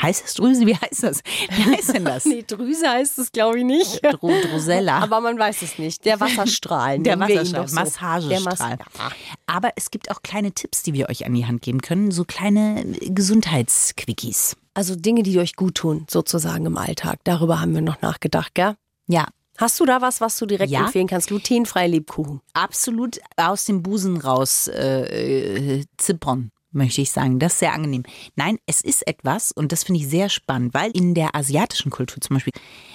[0.00, 0.66] Heißt es Drüse?
[0.66, 1.20] Wie heißt das?
[1.50, 2.24] Wie heißt denn das?
[2.34, 4.00] Nee, Drüse heißt es, glaube ich, nicht.
[4.02, 4.98] Dro Drosella.
[4.98, 6.04] Aber man weiß es nicht.
[6.04, 6.98] Der Wasserstrahl.
[7.00, 7.74] Der Wasserstrahl, doch so.
[7.76, 8.28] Massagestrahl.
[8.28, 9.12] Der Mas
[9.46, 12.10] Aber es gibt auch kleine Tipps, die wir euch an die Hand geben können.
[12.10, 14.56] So kleine Gesundheitsquickies.
[14.74, 17.20] also Dinge, die euch gut tun, sozusagen im Alltag.
[17.24, 18.74] Darüber haben wir noch nachgedacht, gell?
[19.06, 19.26] Ja,
[19.56, 20.80] Hast du da was, was du direkt Ja.
[20.86, 21.28] empfehlen kannst?
[21.28, 22.40] Glutenfreie Lebkuchen.
[22.54, 26.50] absolut aus dem Busen raus äh, äh, zippern.
[26.74, 27.38] Möchte ich sagen.
[27.38, 28.02] Das ist sehr angenehm.
[28.36, 32.20] Nein, es ist etwas, und das finde ich sehr spannend, weil in der asiatischen Kultur
[32.20, 32.52] zum Beispiel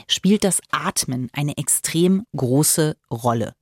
[0.07, 3.55] spielt das Atmen eine extrem große Rolle.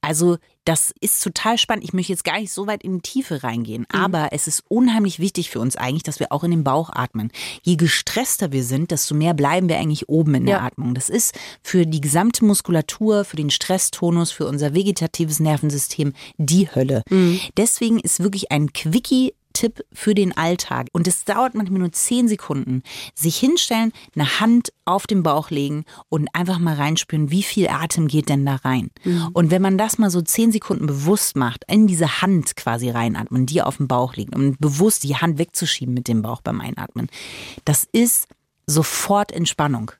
[0.00, 1.84] Also, das ist total spannend.
[1.84, 5.20] Ich möchte jetzt gar nicht so weit in die Tiefe reingehen, aber es ist unheimlich
[5.20, 7.30] wichtig für uns eigentlich, dass wir auch in den Bauch atmen.
[7.62, 10.62] Je gestresster wir sind, desto mehr bleiben wir eigentlich oben in der Ja.
[10.64, 10.94] Atmung.
[10.94, 17.02] Das ist für die gesamte Muskulatur, für den Stresstonus, für unser vegetatives Nervensystem die Hölle.
[17.56, 20.88] Deswegen ist wirklich ein Quickie Tipp für den Alltag.
[20.92, 22.82] Und es dauert manchmal nur zehn Sekunden.
[23.14, 28.08] Sich hinstellen, eine Hand auf den Bauch legen und einfach mal reinspüren, wie viel Atem
[28.08, 28.90] geht denn da rein.
[29.34, 33.44] Und wenn man das mal so zehn Sekunden bewusst macht, in diese Hand quasi reinatmen,
[33.44, 37.08] die auf dem Bauch liegt, um bewusst die Hand wegzuschieben mit dem Bauch beim Einatmen,
[37.64, 38.28] das ist
[38.66, 39.92] sofort Entspannung.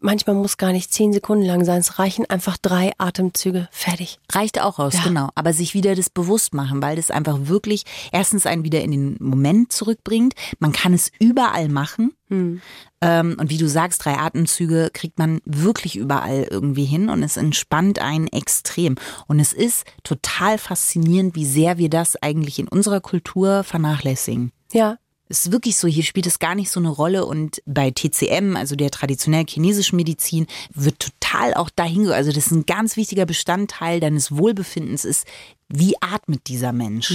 [0.00, 1.78] Manchmal muss gar nicht zehn Sekunden lang sein.
[1.80, 3.68] Es reichen einfach drei Atemzüge.
[3.70, 4.18] Fertig.
[4.32, 5.02] Reicht auch aus, Ja.
[5.04, 5.28] genau.
[5.34, 9.16] Aber sich wieder das bewusst machen, weil das einfach wirklich erstens einen wieder in den
[9.20, 10.34] Moment zurückbringt.
[10.58, 12.14] Man kann es überall machen.
[12.32, 17.36] Ähm, und wie du sagst, drei Atemzüge kriegt man wirklich überall irgendwie hin und es
[17.36, 18.94] entspannt einen extrem.
[19.26, 24.52] Und es ist total faszinierend, wie sehr wir das eigentlich in unserer Kultur vernachlässigen.
[24.72, 24.96] Ja.
[25.30, 28.74] Ist wirklich so, hier spielt es gar nicht so eine Rolle und bei TCM, also
[28.74, 34.00] der traditionell chinesischen Medizin, wird total auch dahin, also das ist ein ganz wichtiger Bestandteil
[34.00, 35.26] deines Wohlbefindens ist,
[35.68, 37.10] wie atmet dieser Mensch?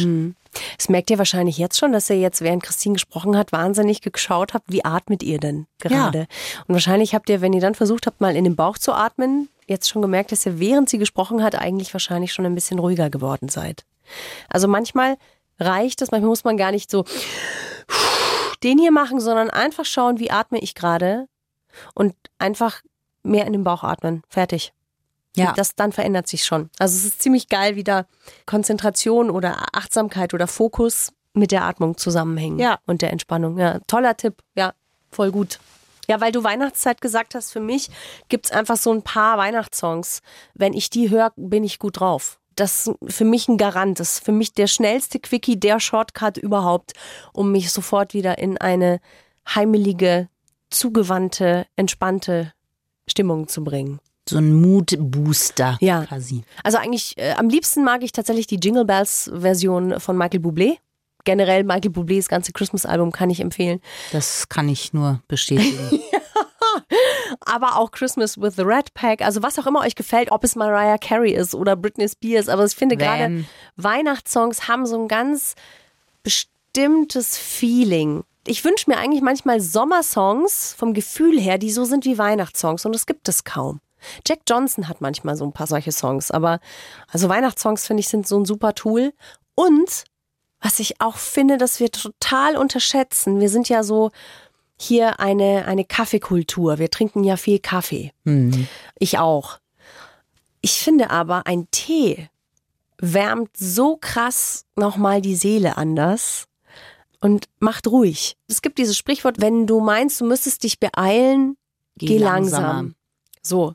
[0.77, 4.53] Das merkt ihr wahrscheinlich jetzt schon, dass ihr jetzt, während Christine gesprochen hat, wahnsinnig geschaut
[4.53, 6.27] habt, wie atmet ihr denn gerade?
[6.67, 9.49] Und wahrscheinlich habt ihr, wenn ihr dann versucht habt, mal in den Bauch zu atmen,
[9.67, 13.09] jetzt schon gemerkt, dass ihr, während sie gesprochen hat, eigentlich wahrscheinlich schon ein bisschen ruhiger
[13.09, 13.83] geworden seid.
[14.47, 15.17] Also manchmal
[15.59, 17.03] reicht es, manchmal muss man gar nicht so
[18.63, 21.27] den hier machen, sondern einfach schauen, wie atme ich gerade
[21.93, 22.81] und einfach
[23.23, 24.23] mehr in den Bauch atmen.
[24.29, 24.73] Fertig.
[25.35, 25.51] Ja.
[25.53, 26.69] Das, dann verändert sich schon.
[26.79, 28.05] Also es ist ziemlich geil, wie da
[28.45, 32.79] Konzentration oder Achtsamkeit oder Fokus mit der Atmung zusammenhängen Ja.
[32.85, 33.57] und der Entspannung.
[33.57, 34.41] Ja, toller Tipp.
[34.55, 34.73] Ja,
[35.11, 35.59] voll gut.
[36.07, 37.89] Ja, weil du Weihnachtszeit gesagt hast, für mich
[38.29, 40.21] gibt's einfach so ein paar Weihnachtssongs.
[40.53, 42.39] Wenn ich die höre, bin ich gut drauf.
[42.55, 43.99] Das ist für mich ein Garant.
[43.99, 46.93] Das ist für mich der schnellste Quickie, der Shortcut überhaupt,
[47.33, 48.99] um mich sofort wieder in eine
[49.53, 50.29] heimelige,
[50.69, 52.53] zugewandte, entspannte
[53.07, 53.99] Stimmung zu bringen.
[54.27, 56.05] So ein Mood-Booster Ja.
[56.05, 56.43] quasi.
[56.63, 60.77] Also eigentlich, äh, am liebsten mag ich tatsächlich die Jingle Bells Version von Michael Bublé.
[61.25, 63.81] Generell Michael Bublés ganze Christmas-Album kann ich empfehlen.
[64.11, 65.99] Das kann ich nur bestätigen.
[67.41, 70.55] Aber auch Christmas with the Red Pack, also was auch immer euch gefällt, ob es
[70.55, 72.49] Mariah Carey ist oder Britney Spears.
[72.49, 73.45] Aber ich finde gerade.
[73.75, 75.55] Weihnachtssongs haben so ein ganz
[76.23, 78.23] bestimmtes Feeling.
[78.47, 82.93] Ich wünsche mir eigentlich manchmal Sommersongs vom Gefühl her, die so sind wie Weihnachtssongs und
[82.93, 83.79] das gibt es kaum.
[84.27, 86.59] Jack Johnson hat manchmal so ein paar solche Songs, aber
[87.11, 89.13] also Weihnachtssongs finde ich sind so ein super Tool.
[89.55, 90.03] Und
[90.61, 94.11] was ich auch finde, dass wir total unterschätzen, wir sind ja so
[94.77, 96.79] hier eine, eine Kaffeekultur.
[96.79, 98.11] Wir trinken ja viel Kaffee.
[98.99, 99.59] Ich auch.
[100.61, 102.29] Ich finde aber, ein Tee
[102.97, 106.47] wärmt so krass nochmal die Seele anders
[107.19, 108.37] und macht ruhig.
[108.47, 111.57] Es gibt dieses Sprichwort, wenn du meinst, du müsstest dich beeilen,
[111.97, 112.63] geh, langsam.
[112.63, 112.91] langsamer.
[113.41, 113.73] So.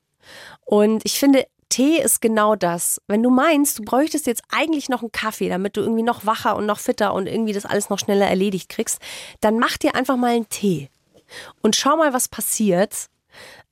[0.65, 3.01] Und ich finde, Tee ist genau das.
[3.07, 6.57] Wenn du meinst, du bräuchtest jetzt eigentlich noch einen Kaffee, damit du irgendwie noch wacher
[6.57, 8.99] und noch fitter und irgendwie das alles noch schneller erledigt kriegst,
[9.41, 10.91] dann mach dir einfach mal einen Tee.
[11.63, 13.09] Und schau mal, was passiert,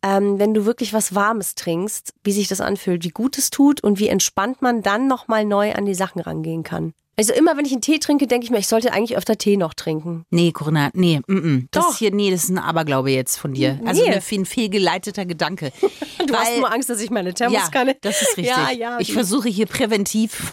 [0.02, 3.82] ähm, wenn du wirklich was Warmes trinkst, wie sich das anfühlt, wie gut es tut
[3.82, 6.94] und wie entspannt man dann nochmal neu an die Sachen rangehen kann.
[7.18, 9.56] Also immer, wenn ich einen Tee trinke, denke ich mir, ich sollte eigentlich öfter Tee
[9.56, 10.24] noch trinken.
[10.30, 11.68] Nee, Corinna, nee, mm, mm.
[11.72, 11.98] das Doch.
[11.98, 13.80] hier, nee, das ist ein Aberglaube jetzt von dir.
[13.84, 14.12] Also Nee.
[14.12, 15.72] ein, ein fehlgeleiteter Gedanke.
[16.26, 17.96] Du hast Weil- nur Angst, dass ich meine ja, Thermoskanne...
[18.02, 18.54] das ist richtig.
[18.54, 18.98] Ja, ja.
[19.00, 20.52] ich versuche hier präventiv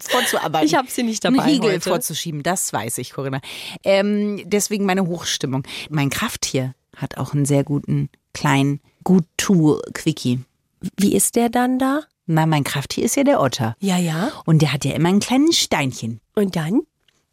[0.00, 0.66] vorzuarbeiten.
[0.66, 1.90] Ich hab sie nicht dabei Einen Riegel heute.
[1.90, 3.40] vorzuschieben, das weiß ich, Corinna.
[3.84, 5.64] Ähm, deswegen meine Hochstimmung.
[5.90, 10.40] Mein Krafttier hat auch einen sehr guten, kleinen, gut tu Quickie.
[10.98, 12.00] Wie ist der dann da?
[12.26, 13.76] Na, mein Krafttier ist ja der Otter.
[13.80, 14.30] Ja, ja.
[14.44, 16.20] Und der hat ja immer ein kleines Steinchen.
[16.34, 16.82] Und dann?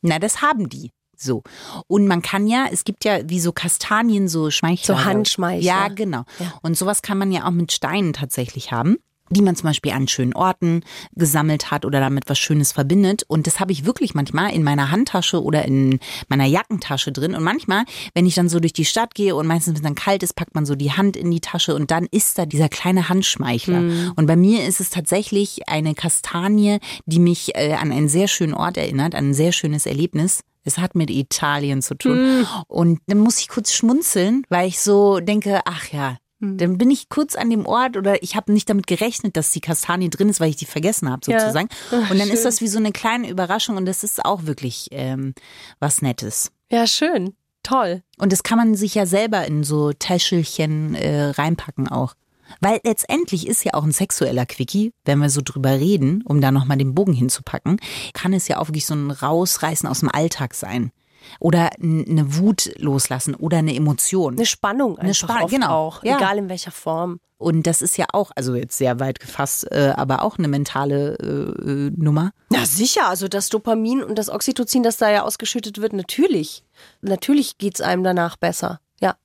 [0.01, 0.91] Na, das haben die.
[1.15, 1.43] So.
[1.87, 4.95] Und man kann ja, es gibt ja wie so Kastanien, so Schmeichler.
[4.95, 5.65] So Handschmeichler.
[5.65, 6.23] Ja, genau.
[6.61, 8.97] Und sowas kann man ja auch mit Steinen tatsächlich haben
[9.29, 10.83] die man zum Beispiel an schönen Orten
[11.15, 13.23] gesammelt hat oder damit was Schönes verbindet.
[13.27, 17.35] Und das habe ich wirklich manchmal in meiner Handtasche oder in meiner Jackentasche drin.
[17.35, 19.95] Und manchmal, wenn ich dann so durch die Stadt gehe und meistens, wenn es dann
[19.95, 22.69] kalt ist, packt man so die Hand in die Tasche und dann ist da dieser
[22.69, 23.79] kleine Handschmeichler.
[24.15, 28.53] Und bei mir ist es tatsächlich eine Kastanie, die mich äh, an einen sehr schönen
[28.53, 30.41] Ort erinnert, an ein sehr schönes Erlebnis.
[30.63, 32.45] Es hat mit Italien zu tun.
[32.67, 37.09] Und dann muss ich kurz schmunzeln, weil ich so denke, ach ja, dann bin ich
[37.09, 40.39] kurz an dem Ort oder ich habe nicht damit gerechnet, dass die Kastanie drin ist,
[40.39, 41.39] weil ich die vergessen habe Ja.
[41.39, 41.67] sozusagen.
[41.91, 42.43] Ach, und dann ist schön.
[42.45, 45.33] das wie so eine kleine Überraschung und das ist auch wirklich ähm,
[45.79, 46.51] was Nettes.
[46.71, 47.33] Ja, schön.
[47.63, 48.03] Toll.
[48.17, 52.15] Und das kann man sich ja selber in so Täschelchen äh, reinpacken auch.
[52.61, 56.51] Weil letztendlich ist ja auch ein sexueller Quickie, wenn wir so drüber reden, um da
[56.51, 57.79] nochmal den Bogen hinzupacken,
[58.13, 60.91] kann es ja auch wirklich so ein Rausreißen aus dem Alltag sein.
[61.39, 64.35] Oder eine Wut loslassen oder eine Emotion.
[64.35, 65.69] Eine Spannung einfach Spannung, oft genau.
[65.69, 66.03] auch.
[66.03, 66.17] Ja.
[66.17, 67.19] Egal in welcher Form.
[67.37, 71.15] Und das ist ja auch, also jetzt sehr weit gefasst, äh, aber auch eine mentale
[71.21, 72.31] äh, äh, Nummer.
[72.49, 76.65] Na sicher, also das Dopamin und das Oxytocin, das da ja ausgeschüttet wird, natürlich.
[77.01, 78.81] Natürlich geht's einem danach besser.
[78.99, 79.15] Ja.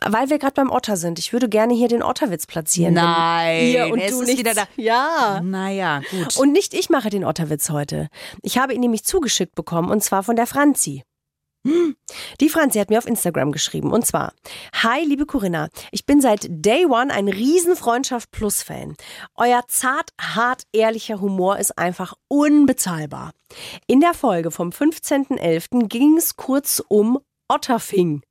[0.00, 1.20] Weil wir gerade beim Otter sind.
[1.20, 2.94] Ich würde gerne hier den Otterwitz platzieren.
[2.94, 4.64] Nein, ihr und es du ist nichts- wieder da.
[4.76, 5.40] Ja.
[5.40, 6.36] Naja, gut.
[6.38, 8.08] Und nicht ich mache den Otterwitz heute.
[8.42, 11.04] Ich habe ihn nämlich zugeschickt bekommen und zwar von der Franzi.
[12.40, 14.32] Die Franzi hat mir auf Instagram geschrieben und zwar:
[14.82, 18.96] Hi, liebe Corinna, ich bin seit Day One ein Riesenfreundschaft Plus Fan.
[19.34, 23.32] Euer zart, hart, ehrlicher Humor ist einfach unbezahlbar.
[23.86, 25.88] In der Folge vom 15.11.
[25.88, 28.22] ging es kurz um Otterfing.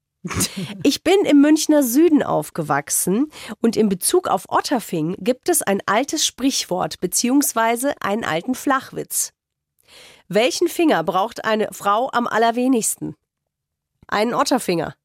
[0.83, 6.25] Ich bin im Münchner Süden aufgewachsen und in Bezug auf Otterfing gibt es ein altes
[6.25, 9.33] Sprichwort beziehungsweise einen alten Flachwitz.
[10.27, 13.15] Welchen Finger braucht eine Frau am allerwenigsten?
[14.07, 14.95] Einen Otterfinger.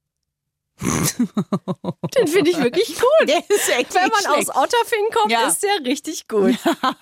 [0.81, 3.29] Den finde ich wirklich gut.
[3.29, 4.49] Der ist echt Wenn man aus.
[4.49, 5.47] Otterfing kommt, Ja.
[5.47, 6.57] ist der richtig gut.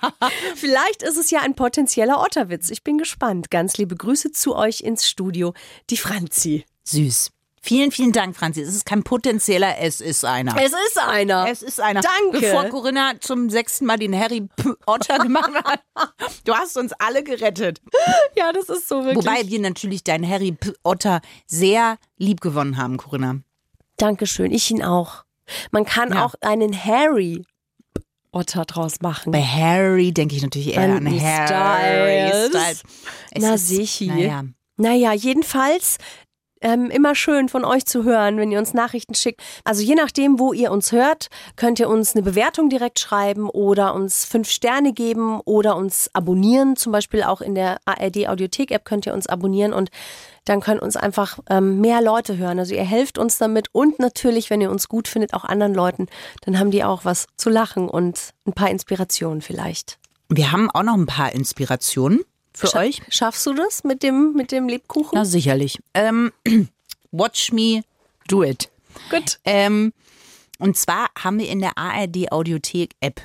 [0.56, 2.70] Vielleicht ist es ja ein potenzieller Otterwitz.
[2.70, 3.50] Ich bin gespannt.
[3.50, 5.54] Ganz liebe Grüße zu euch ins Studio,
[5.90, 6.64] die Franzi.
[6.84, 7.30] Süß.
[7.68, 8.62] Vielen, vielen Dank, Franzi.
[8.62, 10.56] Es ist kein potenzieller, es ist einer.
[10.56, 11.46] Es ist einer.
[11.50, 12.00] Es ist einer.
[12.00, 12.40] Danke.
[12.40, 15.80] Bevor Corinna zum sechsten Mal den Harry P Otter gemacht hat.
[16.44, 17.82] Du hast uns alle gerettet.
[18.34, 19.18] Ja, das ist so wirklich.
[19.26, 23.40] Wobei wir natürlich deinen Harry P Otter sehr lieb gewonnen haben, Corinna.
[23.98, 25.24] Dankeschön, ich ihn auch.
[25.70, 26.24] Man kann Ja.
[26.24, 27.44] auch einen Harry
[28.32, 29.30] Otter draus machen.
[29.30, 32.48] Bei Harry denke ich natürlich eher An an Harry Styles.
[32.48, 32.82] Styles.
[33.32, 34.06] Es Na, sichi.
[34.06, 34.44] Naja.
[34.78, 35.98] Naja, jedenfalls
[36.60, 39.40] ähm, immer schön von euch zu hören, wenn ihr uns Nachrichten schickt.
[39.64, 43.94] Also je nachdem, wo ihr uns hört, könnt ihr uns eine Bewertung direkt schreiben oder
[43.94, 46.76] uns fünf Sterne geben oder uns abonnieren.
[46.76, 49.90] Zum Beispiel auch in der ARD Audiothek App könnt ihr uns abonnieren und
[50.44, 52.58] dann können uns einfach ähm, mehr Leute hören.
[52.58, 56.06] Also ihr helft uns damit und natürlich, wenn ihr uns gut findet, auch anderen Leuten.
[56.42, 59.98] Dann haben die auch was zu lachen und ein paar Inspirationen vielleicht.
[60.30, 62.24] Wir haben auch noch ein paar Inspirationen
[62.58, 63.02] für Scha euch.
[63.08, 65.10] Schaffst du das mit dem, mit dem Lebkuchen?
[65.14, 65.78] Na, sicherlich.
[65.94, 66.32] Ähm,
[67.12, 67.82] watch me
[68.26, 68.68] do it.
[69.10, 69.38] Gut.
[69.44, 69.92] Ähm,
[70.58, 73.22] und zwar haben wir in der ARD Audiothek App.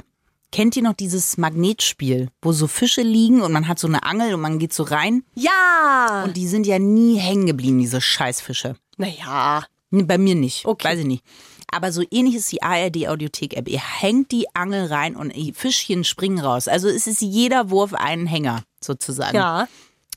[0.51, 4.35] Kennt ihr noch dieses Magnetspiel, wo so Fische liegen und man hat so eine Angel
[4.35, 5.23] und man geht so rein?
[5.33, 6.23] Ja!
[6.25, 8.75] Und die sind ja nie hängen geblieben, diese Scheißfische.
[8.97, 9.63] Naja.
[9.89, 10.65] Nee, bei mir nicht.
[10.65, 10.89] Okay.
[10.89, 11.23] Weiß ich nicht.
[11.71, 13.67] Aber so ähnlich ist die ARD Audiothek App.
[13.67, 16.67] Ihr hängt die Angel rein und die Fischchen springen raus.
[16.67, 19.35] Also es ist jeder Wurf ein Hänger sozusagen.
[19.35, 19.67] Ja.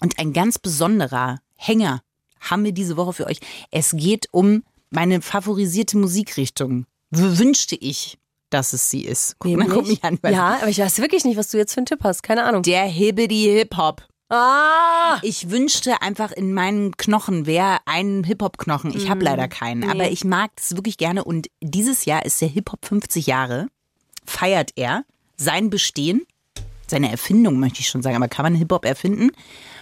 [0.01, 2.03] Und ein ganz besonderer Hänger
[2.41, 3.39] haben wir diese Woche für euch.
[3.71, 6.87] Es geht um meine favorisierte Musikrichtung.
[7.11, 8.19] Wünschte ich,
[8.51, 9.37] dass es sie ist.
[9.39, 10.19] Guck, mal, guck mich an.
[10.23, 12.23] Ja, aber ich weiß wirklich nicht, was du jetzt für einen Tipp hast.
[12.23, 12.63] Keine Ahnung.
[12.63, 14.03] Der Hibbidi Hip Hop.
[14.29, 15.19] Ah!
[15.23, 18.95] Ich wünschte einfach in meinen Knochen wäre ein Hip-Hop-Knochen.
[18.97, 21.25] Ich habe leider keinen, aber ich mag das wirklich gerne.
[21.25, 23.69] Und dieses Jahr ist der Hip-Hop 50 Jahre.
[24.25, 25.05] Feiert er
[25.37, 26.27] sein Bestehen,
[26.87, 29.31] seine Erfindung möchte ich schon sagen, aber kann man Hip-Hop erfinden?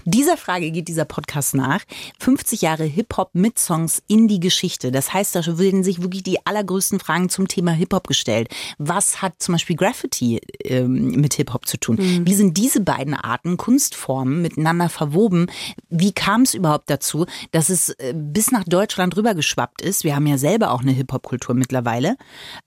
[0.05, 1.81] Dieser Frage geht dieser Podcast nach.
[2.19, 4.93] 50 Jahre Hip-Hop mit Songs in die Geschichte.
[4.93, 8.49] Das heißt, da werden sich wirklich die allergrößten Fragen zum Thema Hip-Hop gestellt.
[8.79, 11.99] Was hat zum Beispiel Graffiti ähm, mit Hip-Hop zu tun?
[11.99, 15.47] Wie sind diese beiden Arten, Kunstformen miteinander verwoben?
[15.89, 20.05] Wie kam es überhaupt dazu, dass es äh, bis nach Deutschland rübergeschwappt ist?
[20.05, 22.17] Wir haben ja selber auch eine Hip-Hop-Kultur mittlerweile,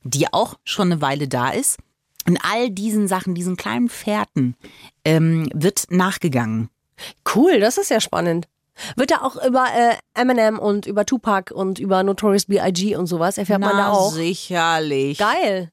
[0.03, 1.77] die auch schon eine Weile da ist.
[2.27, 4.55] Und all diesen Sachen, diesen kleinen Fährten,
[5.05, 6.69] ähm, wird nachgegangen.
[7.35, 8.47] Cool, das ist ja spannend.
[8.95, 12.95] Wird da auch über äh, Eminem und über Tupac und über Notorious B.I.G.
[12.95, 14.11] und sowas erfährt man da auch?
[14.11, 15.17] sicherlich.
[15.17, 15.71] Geil.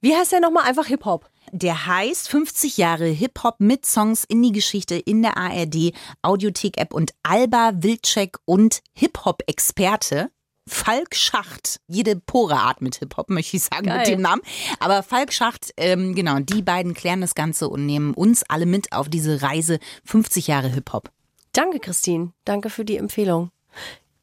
[0.00, 0.64] Wie heißt der nochmal?
[0.64, 1.28] Einfach Hip-Hop.
[1.52, 5.92] Der heißt 50 Jahre Hip-Hop mit Songs in die Geschichte in der ARD,
[6.22, 10.30] Audiothek-App und Alba Wildcheck und Hip-Hop-Experte.
[10.68, 13.98] Falk Schacht, jede Pore atmet Hip-Hop, möchte ich sagen Geil.
[13.98, 14.42] mit dem Namen.
[14.80, 18.92] Aber Falk Schacht, ähm, genau, die beiden klären das Ganze und nehmen uns alle mit
[18.92, 21.10] auf diese Reise 50 Jahre Hip-Hop.
[21.52, 22.32] Danke, Christine.
[22.44, 23.50] Danke für die Empfehlung.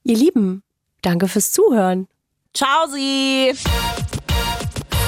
[0.04, 0.64] Ihr Lieben,
[1.02, 2.08] danke fürs Zuhören.
[2.54, 3.54] Ciao, Sie!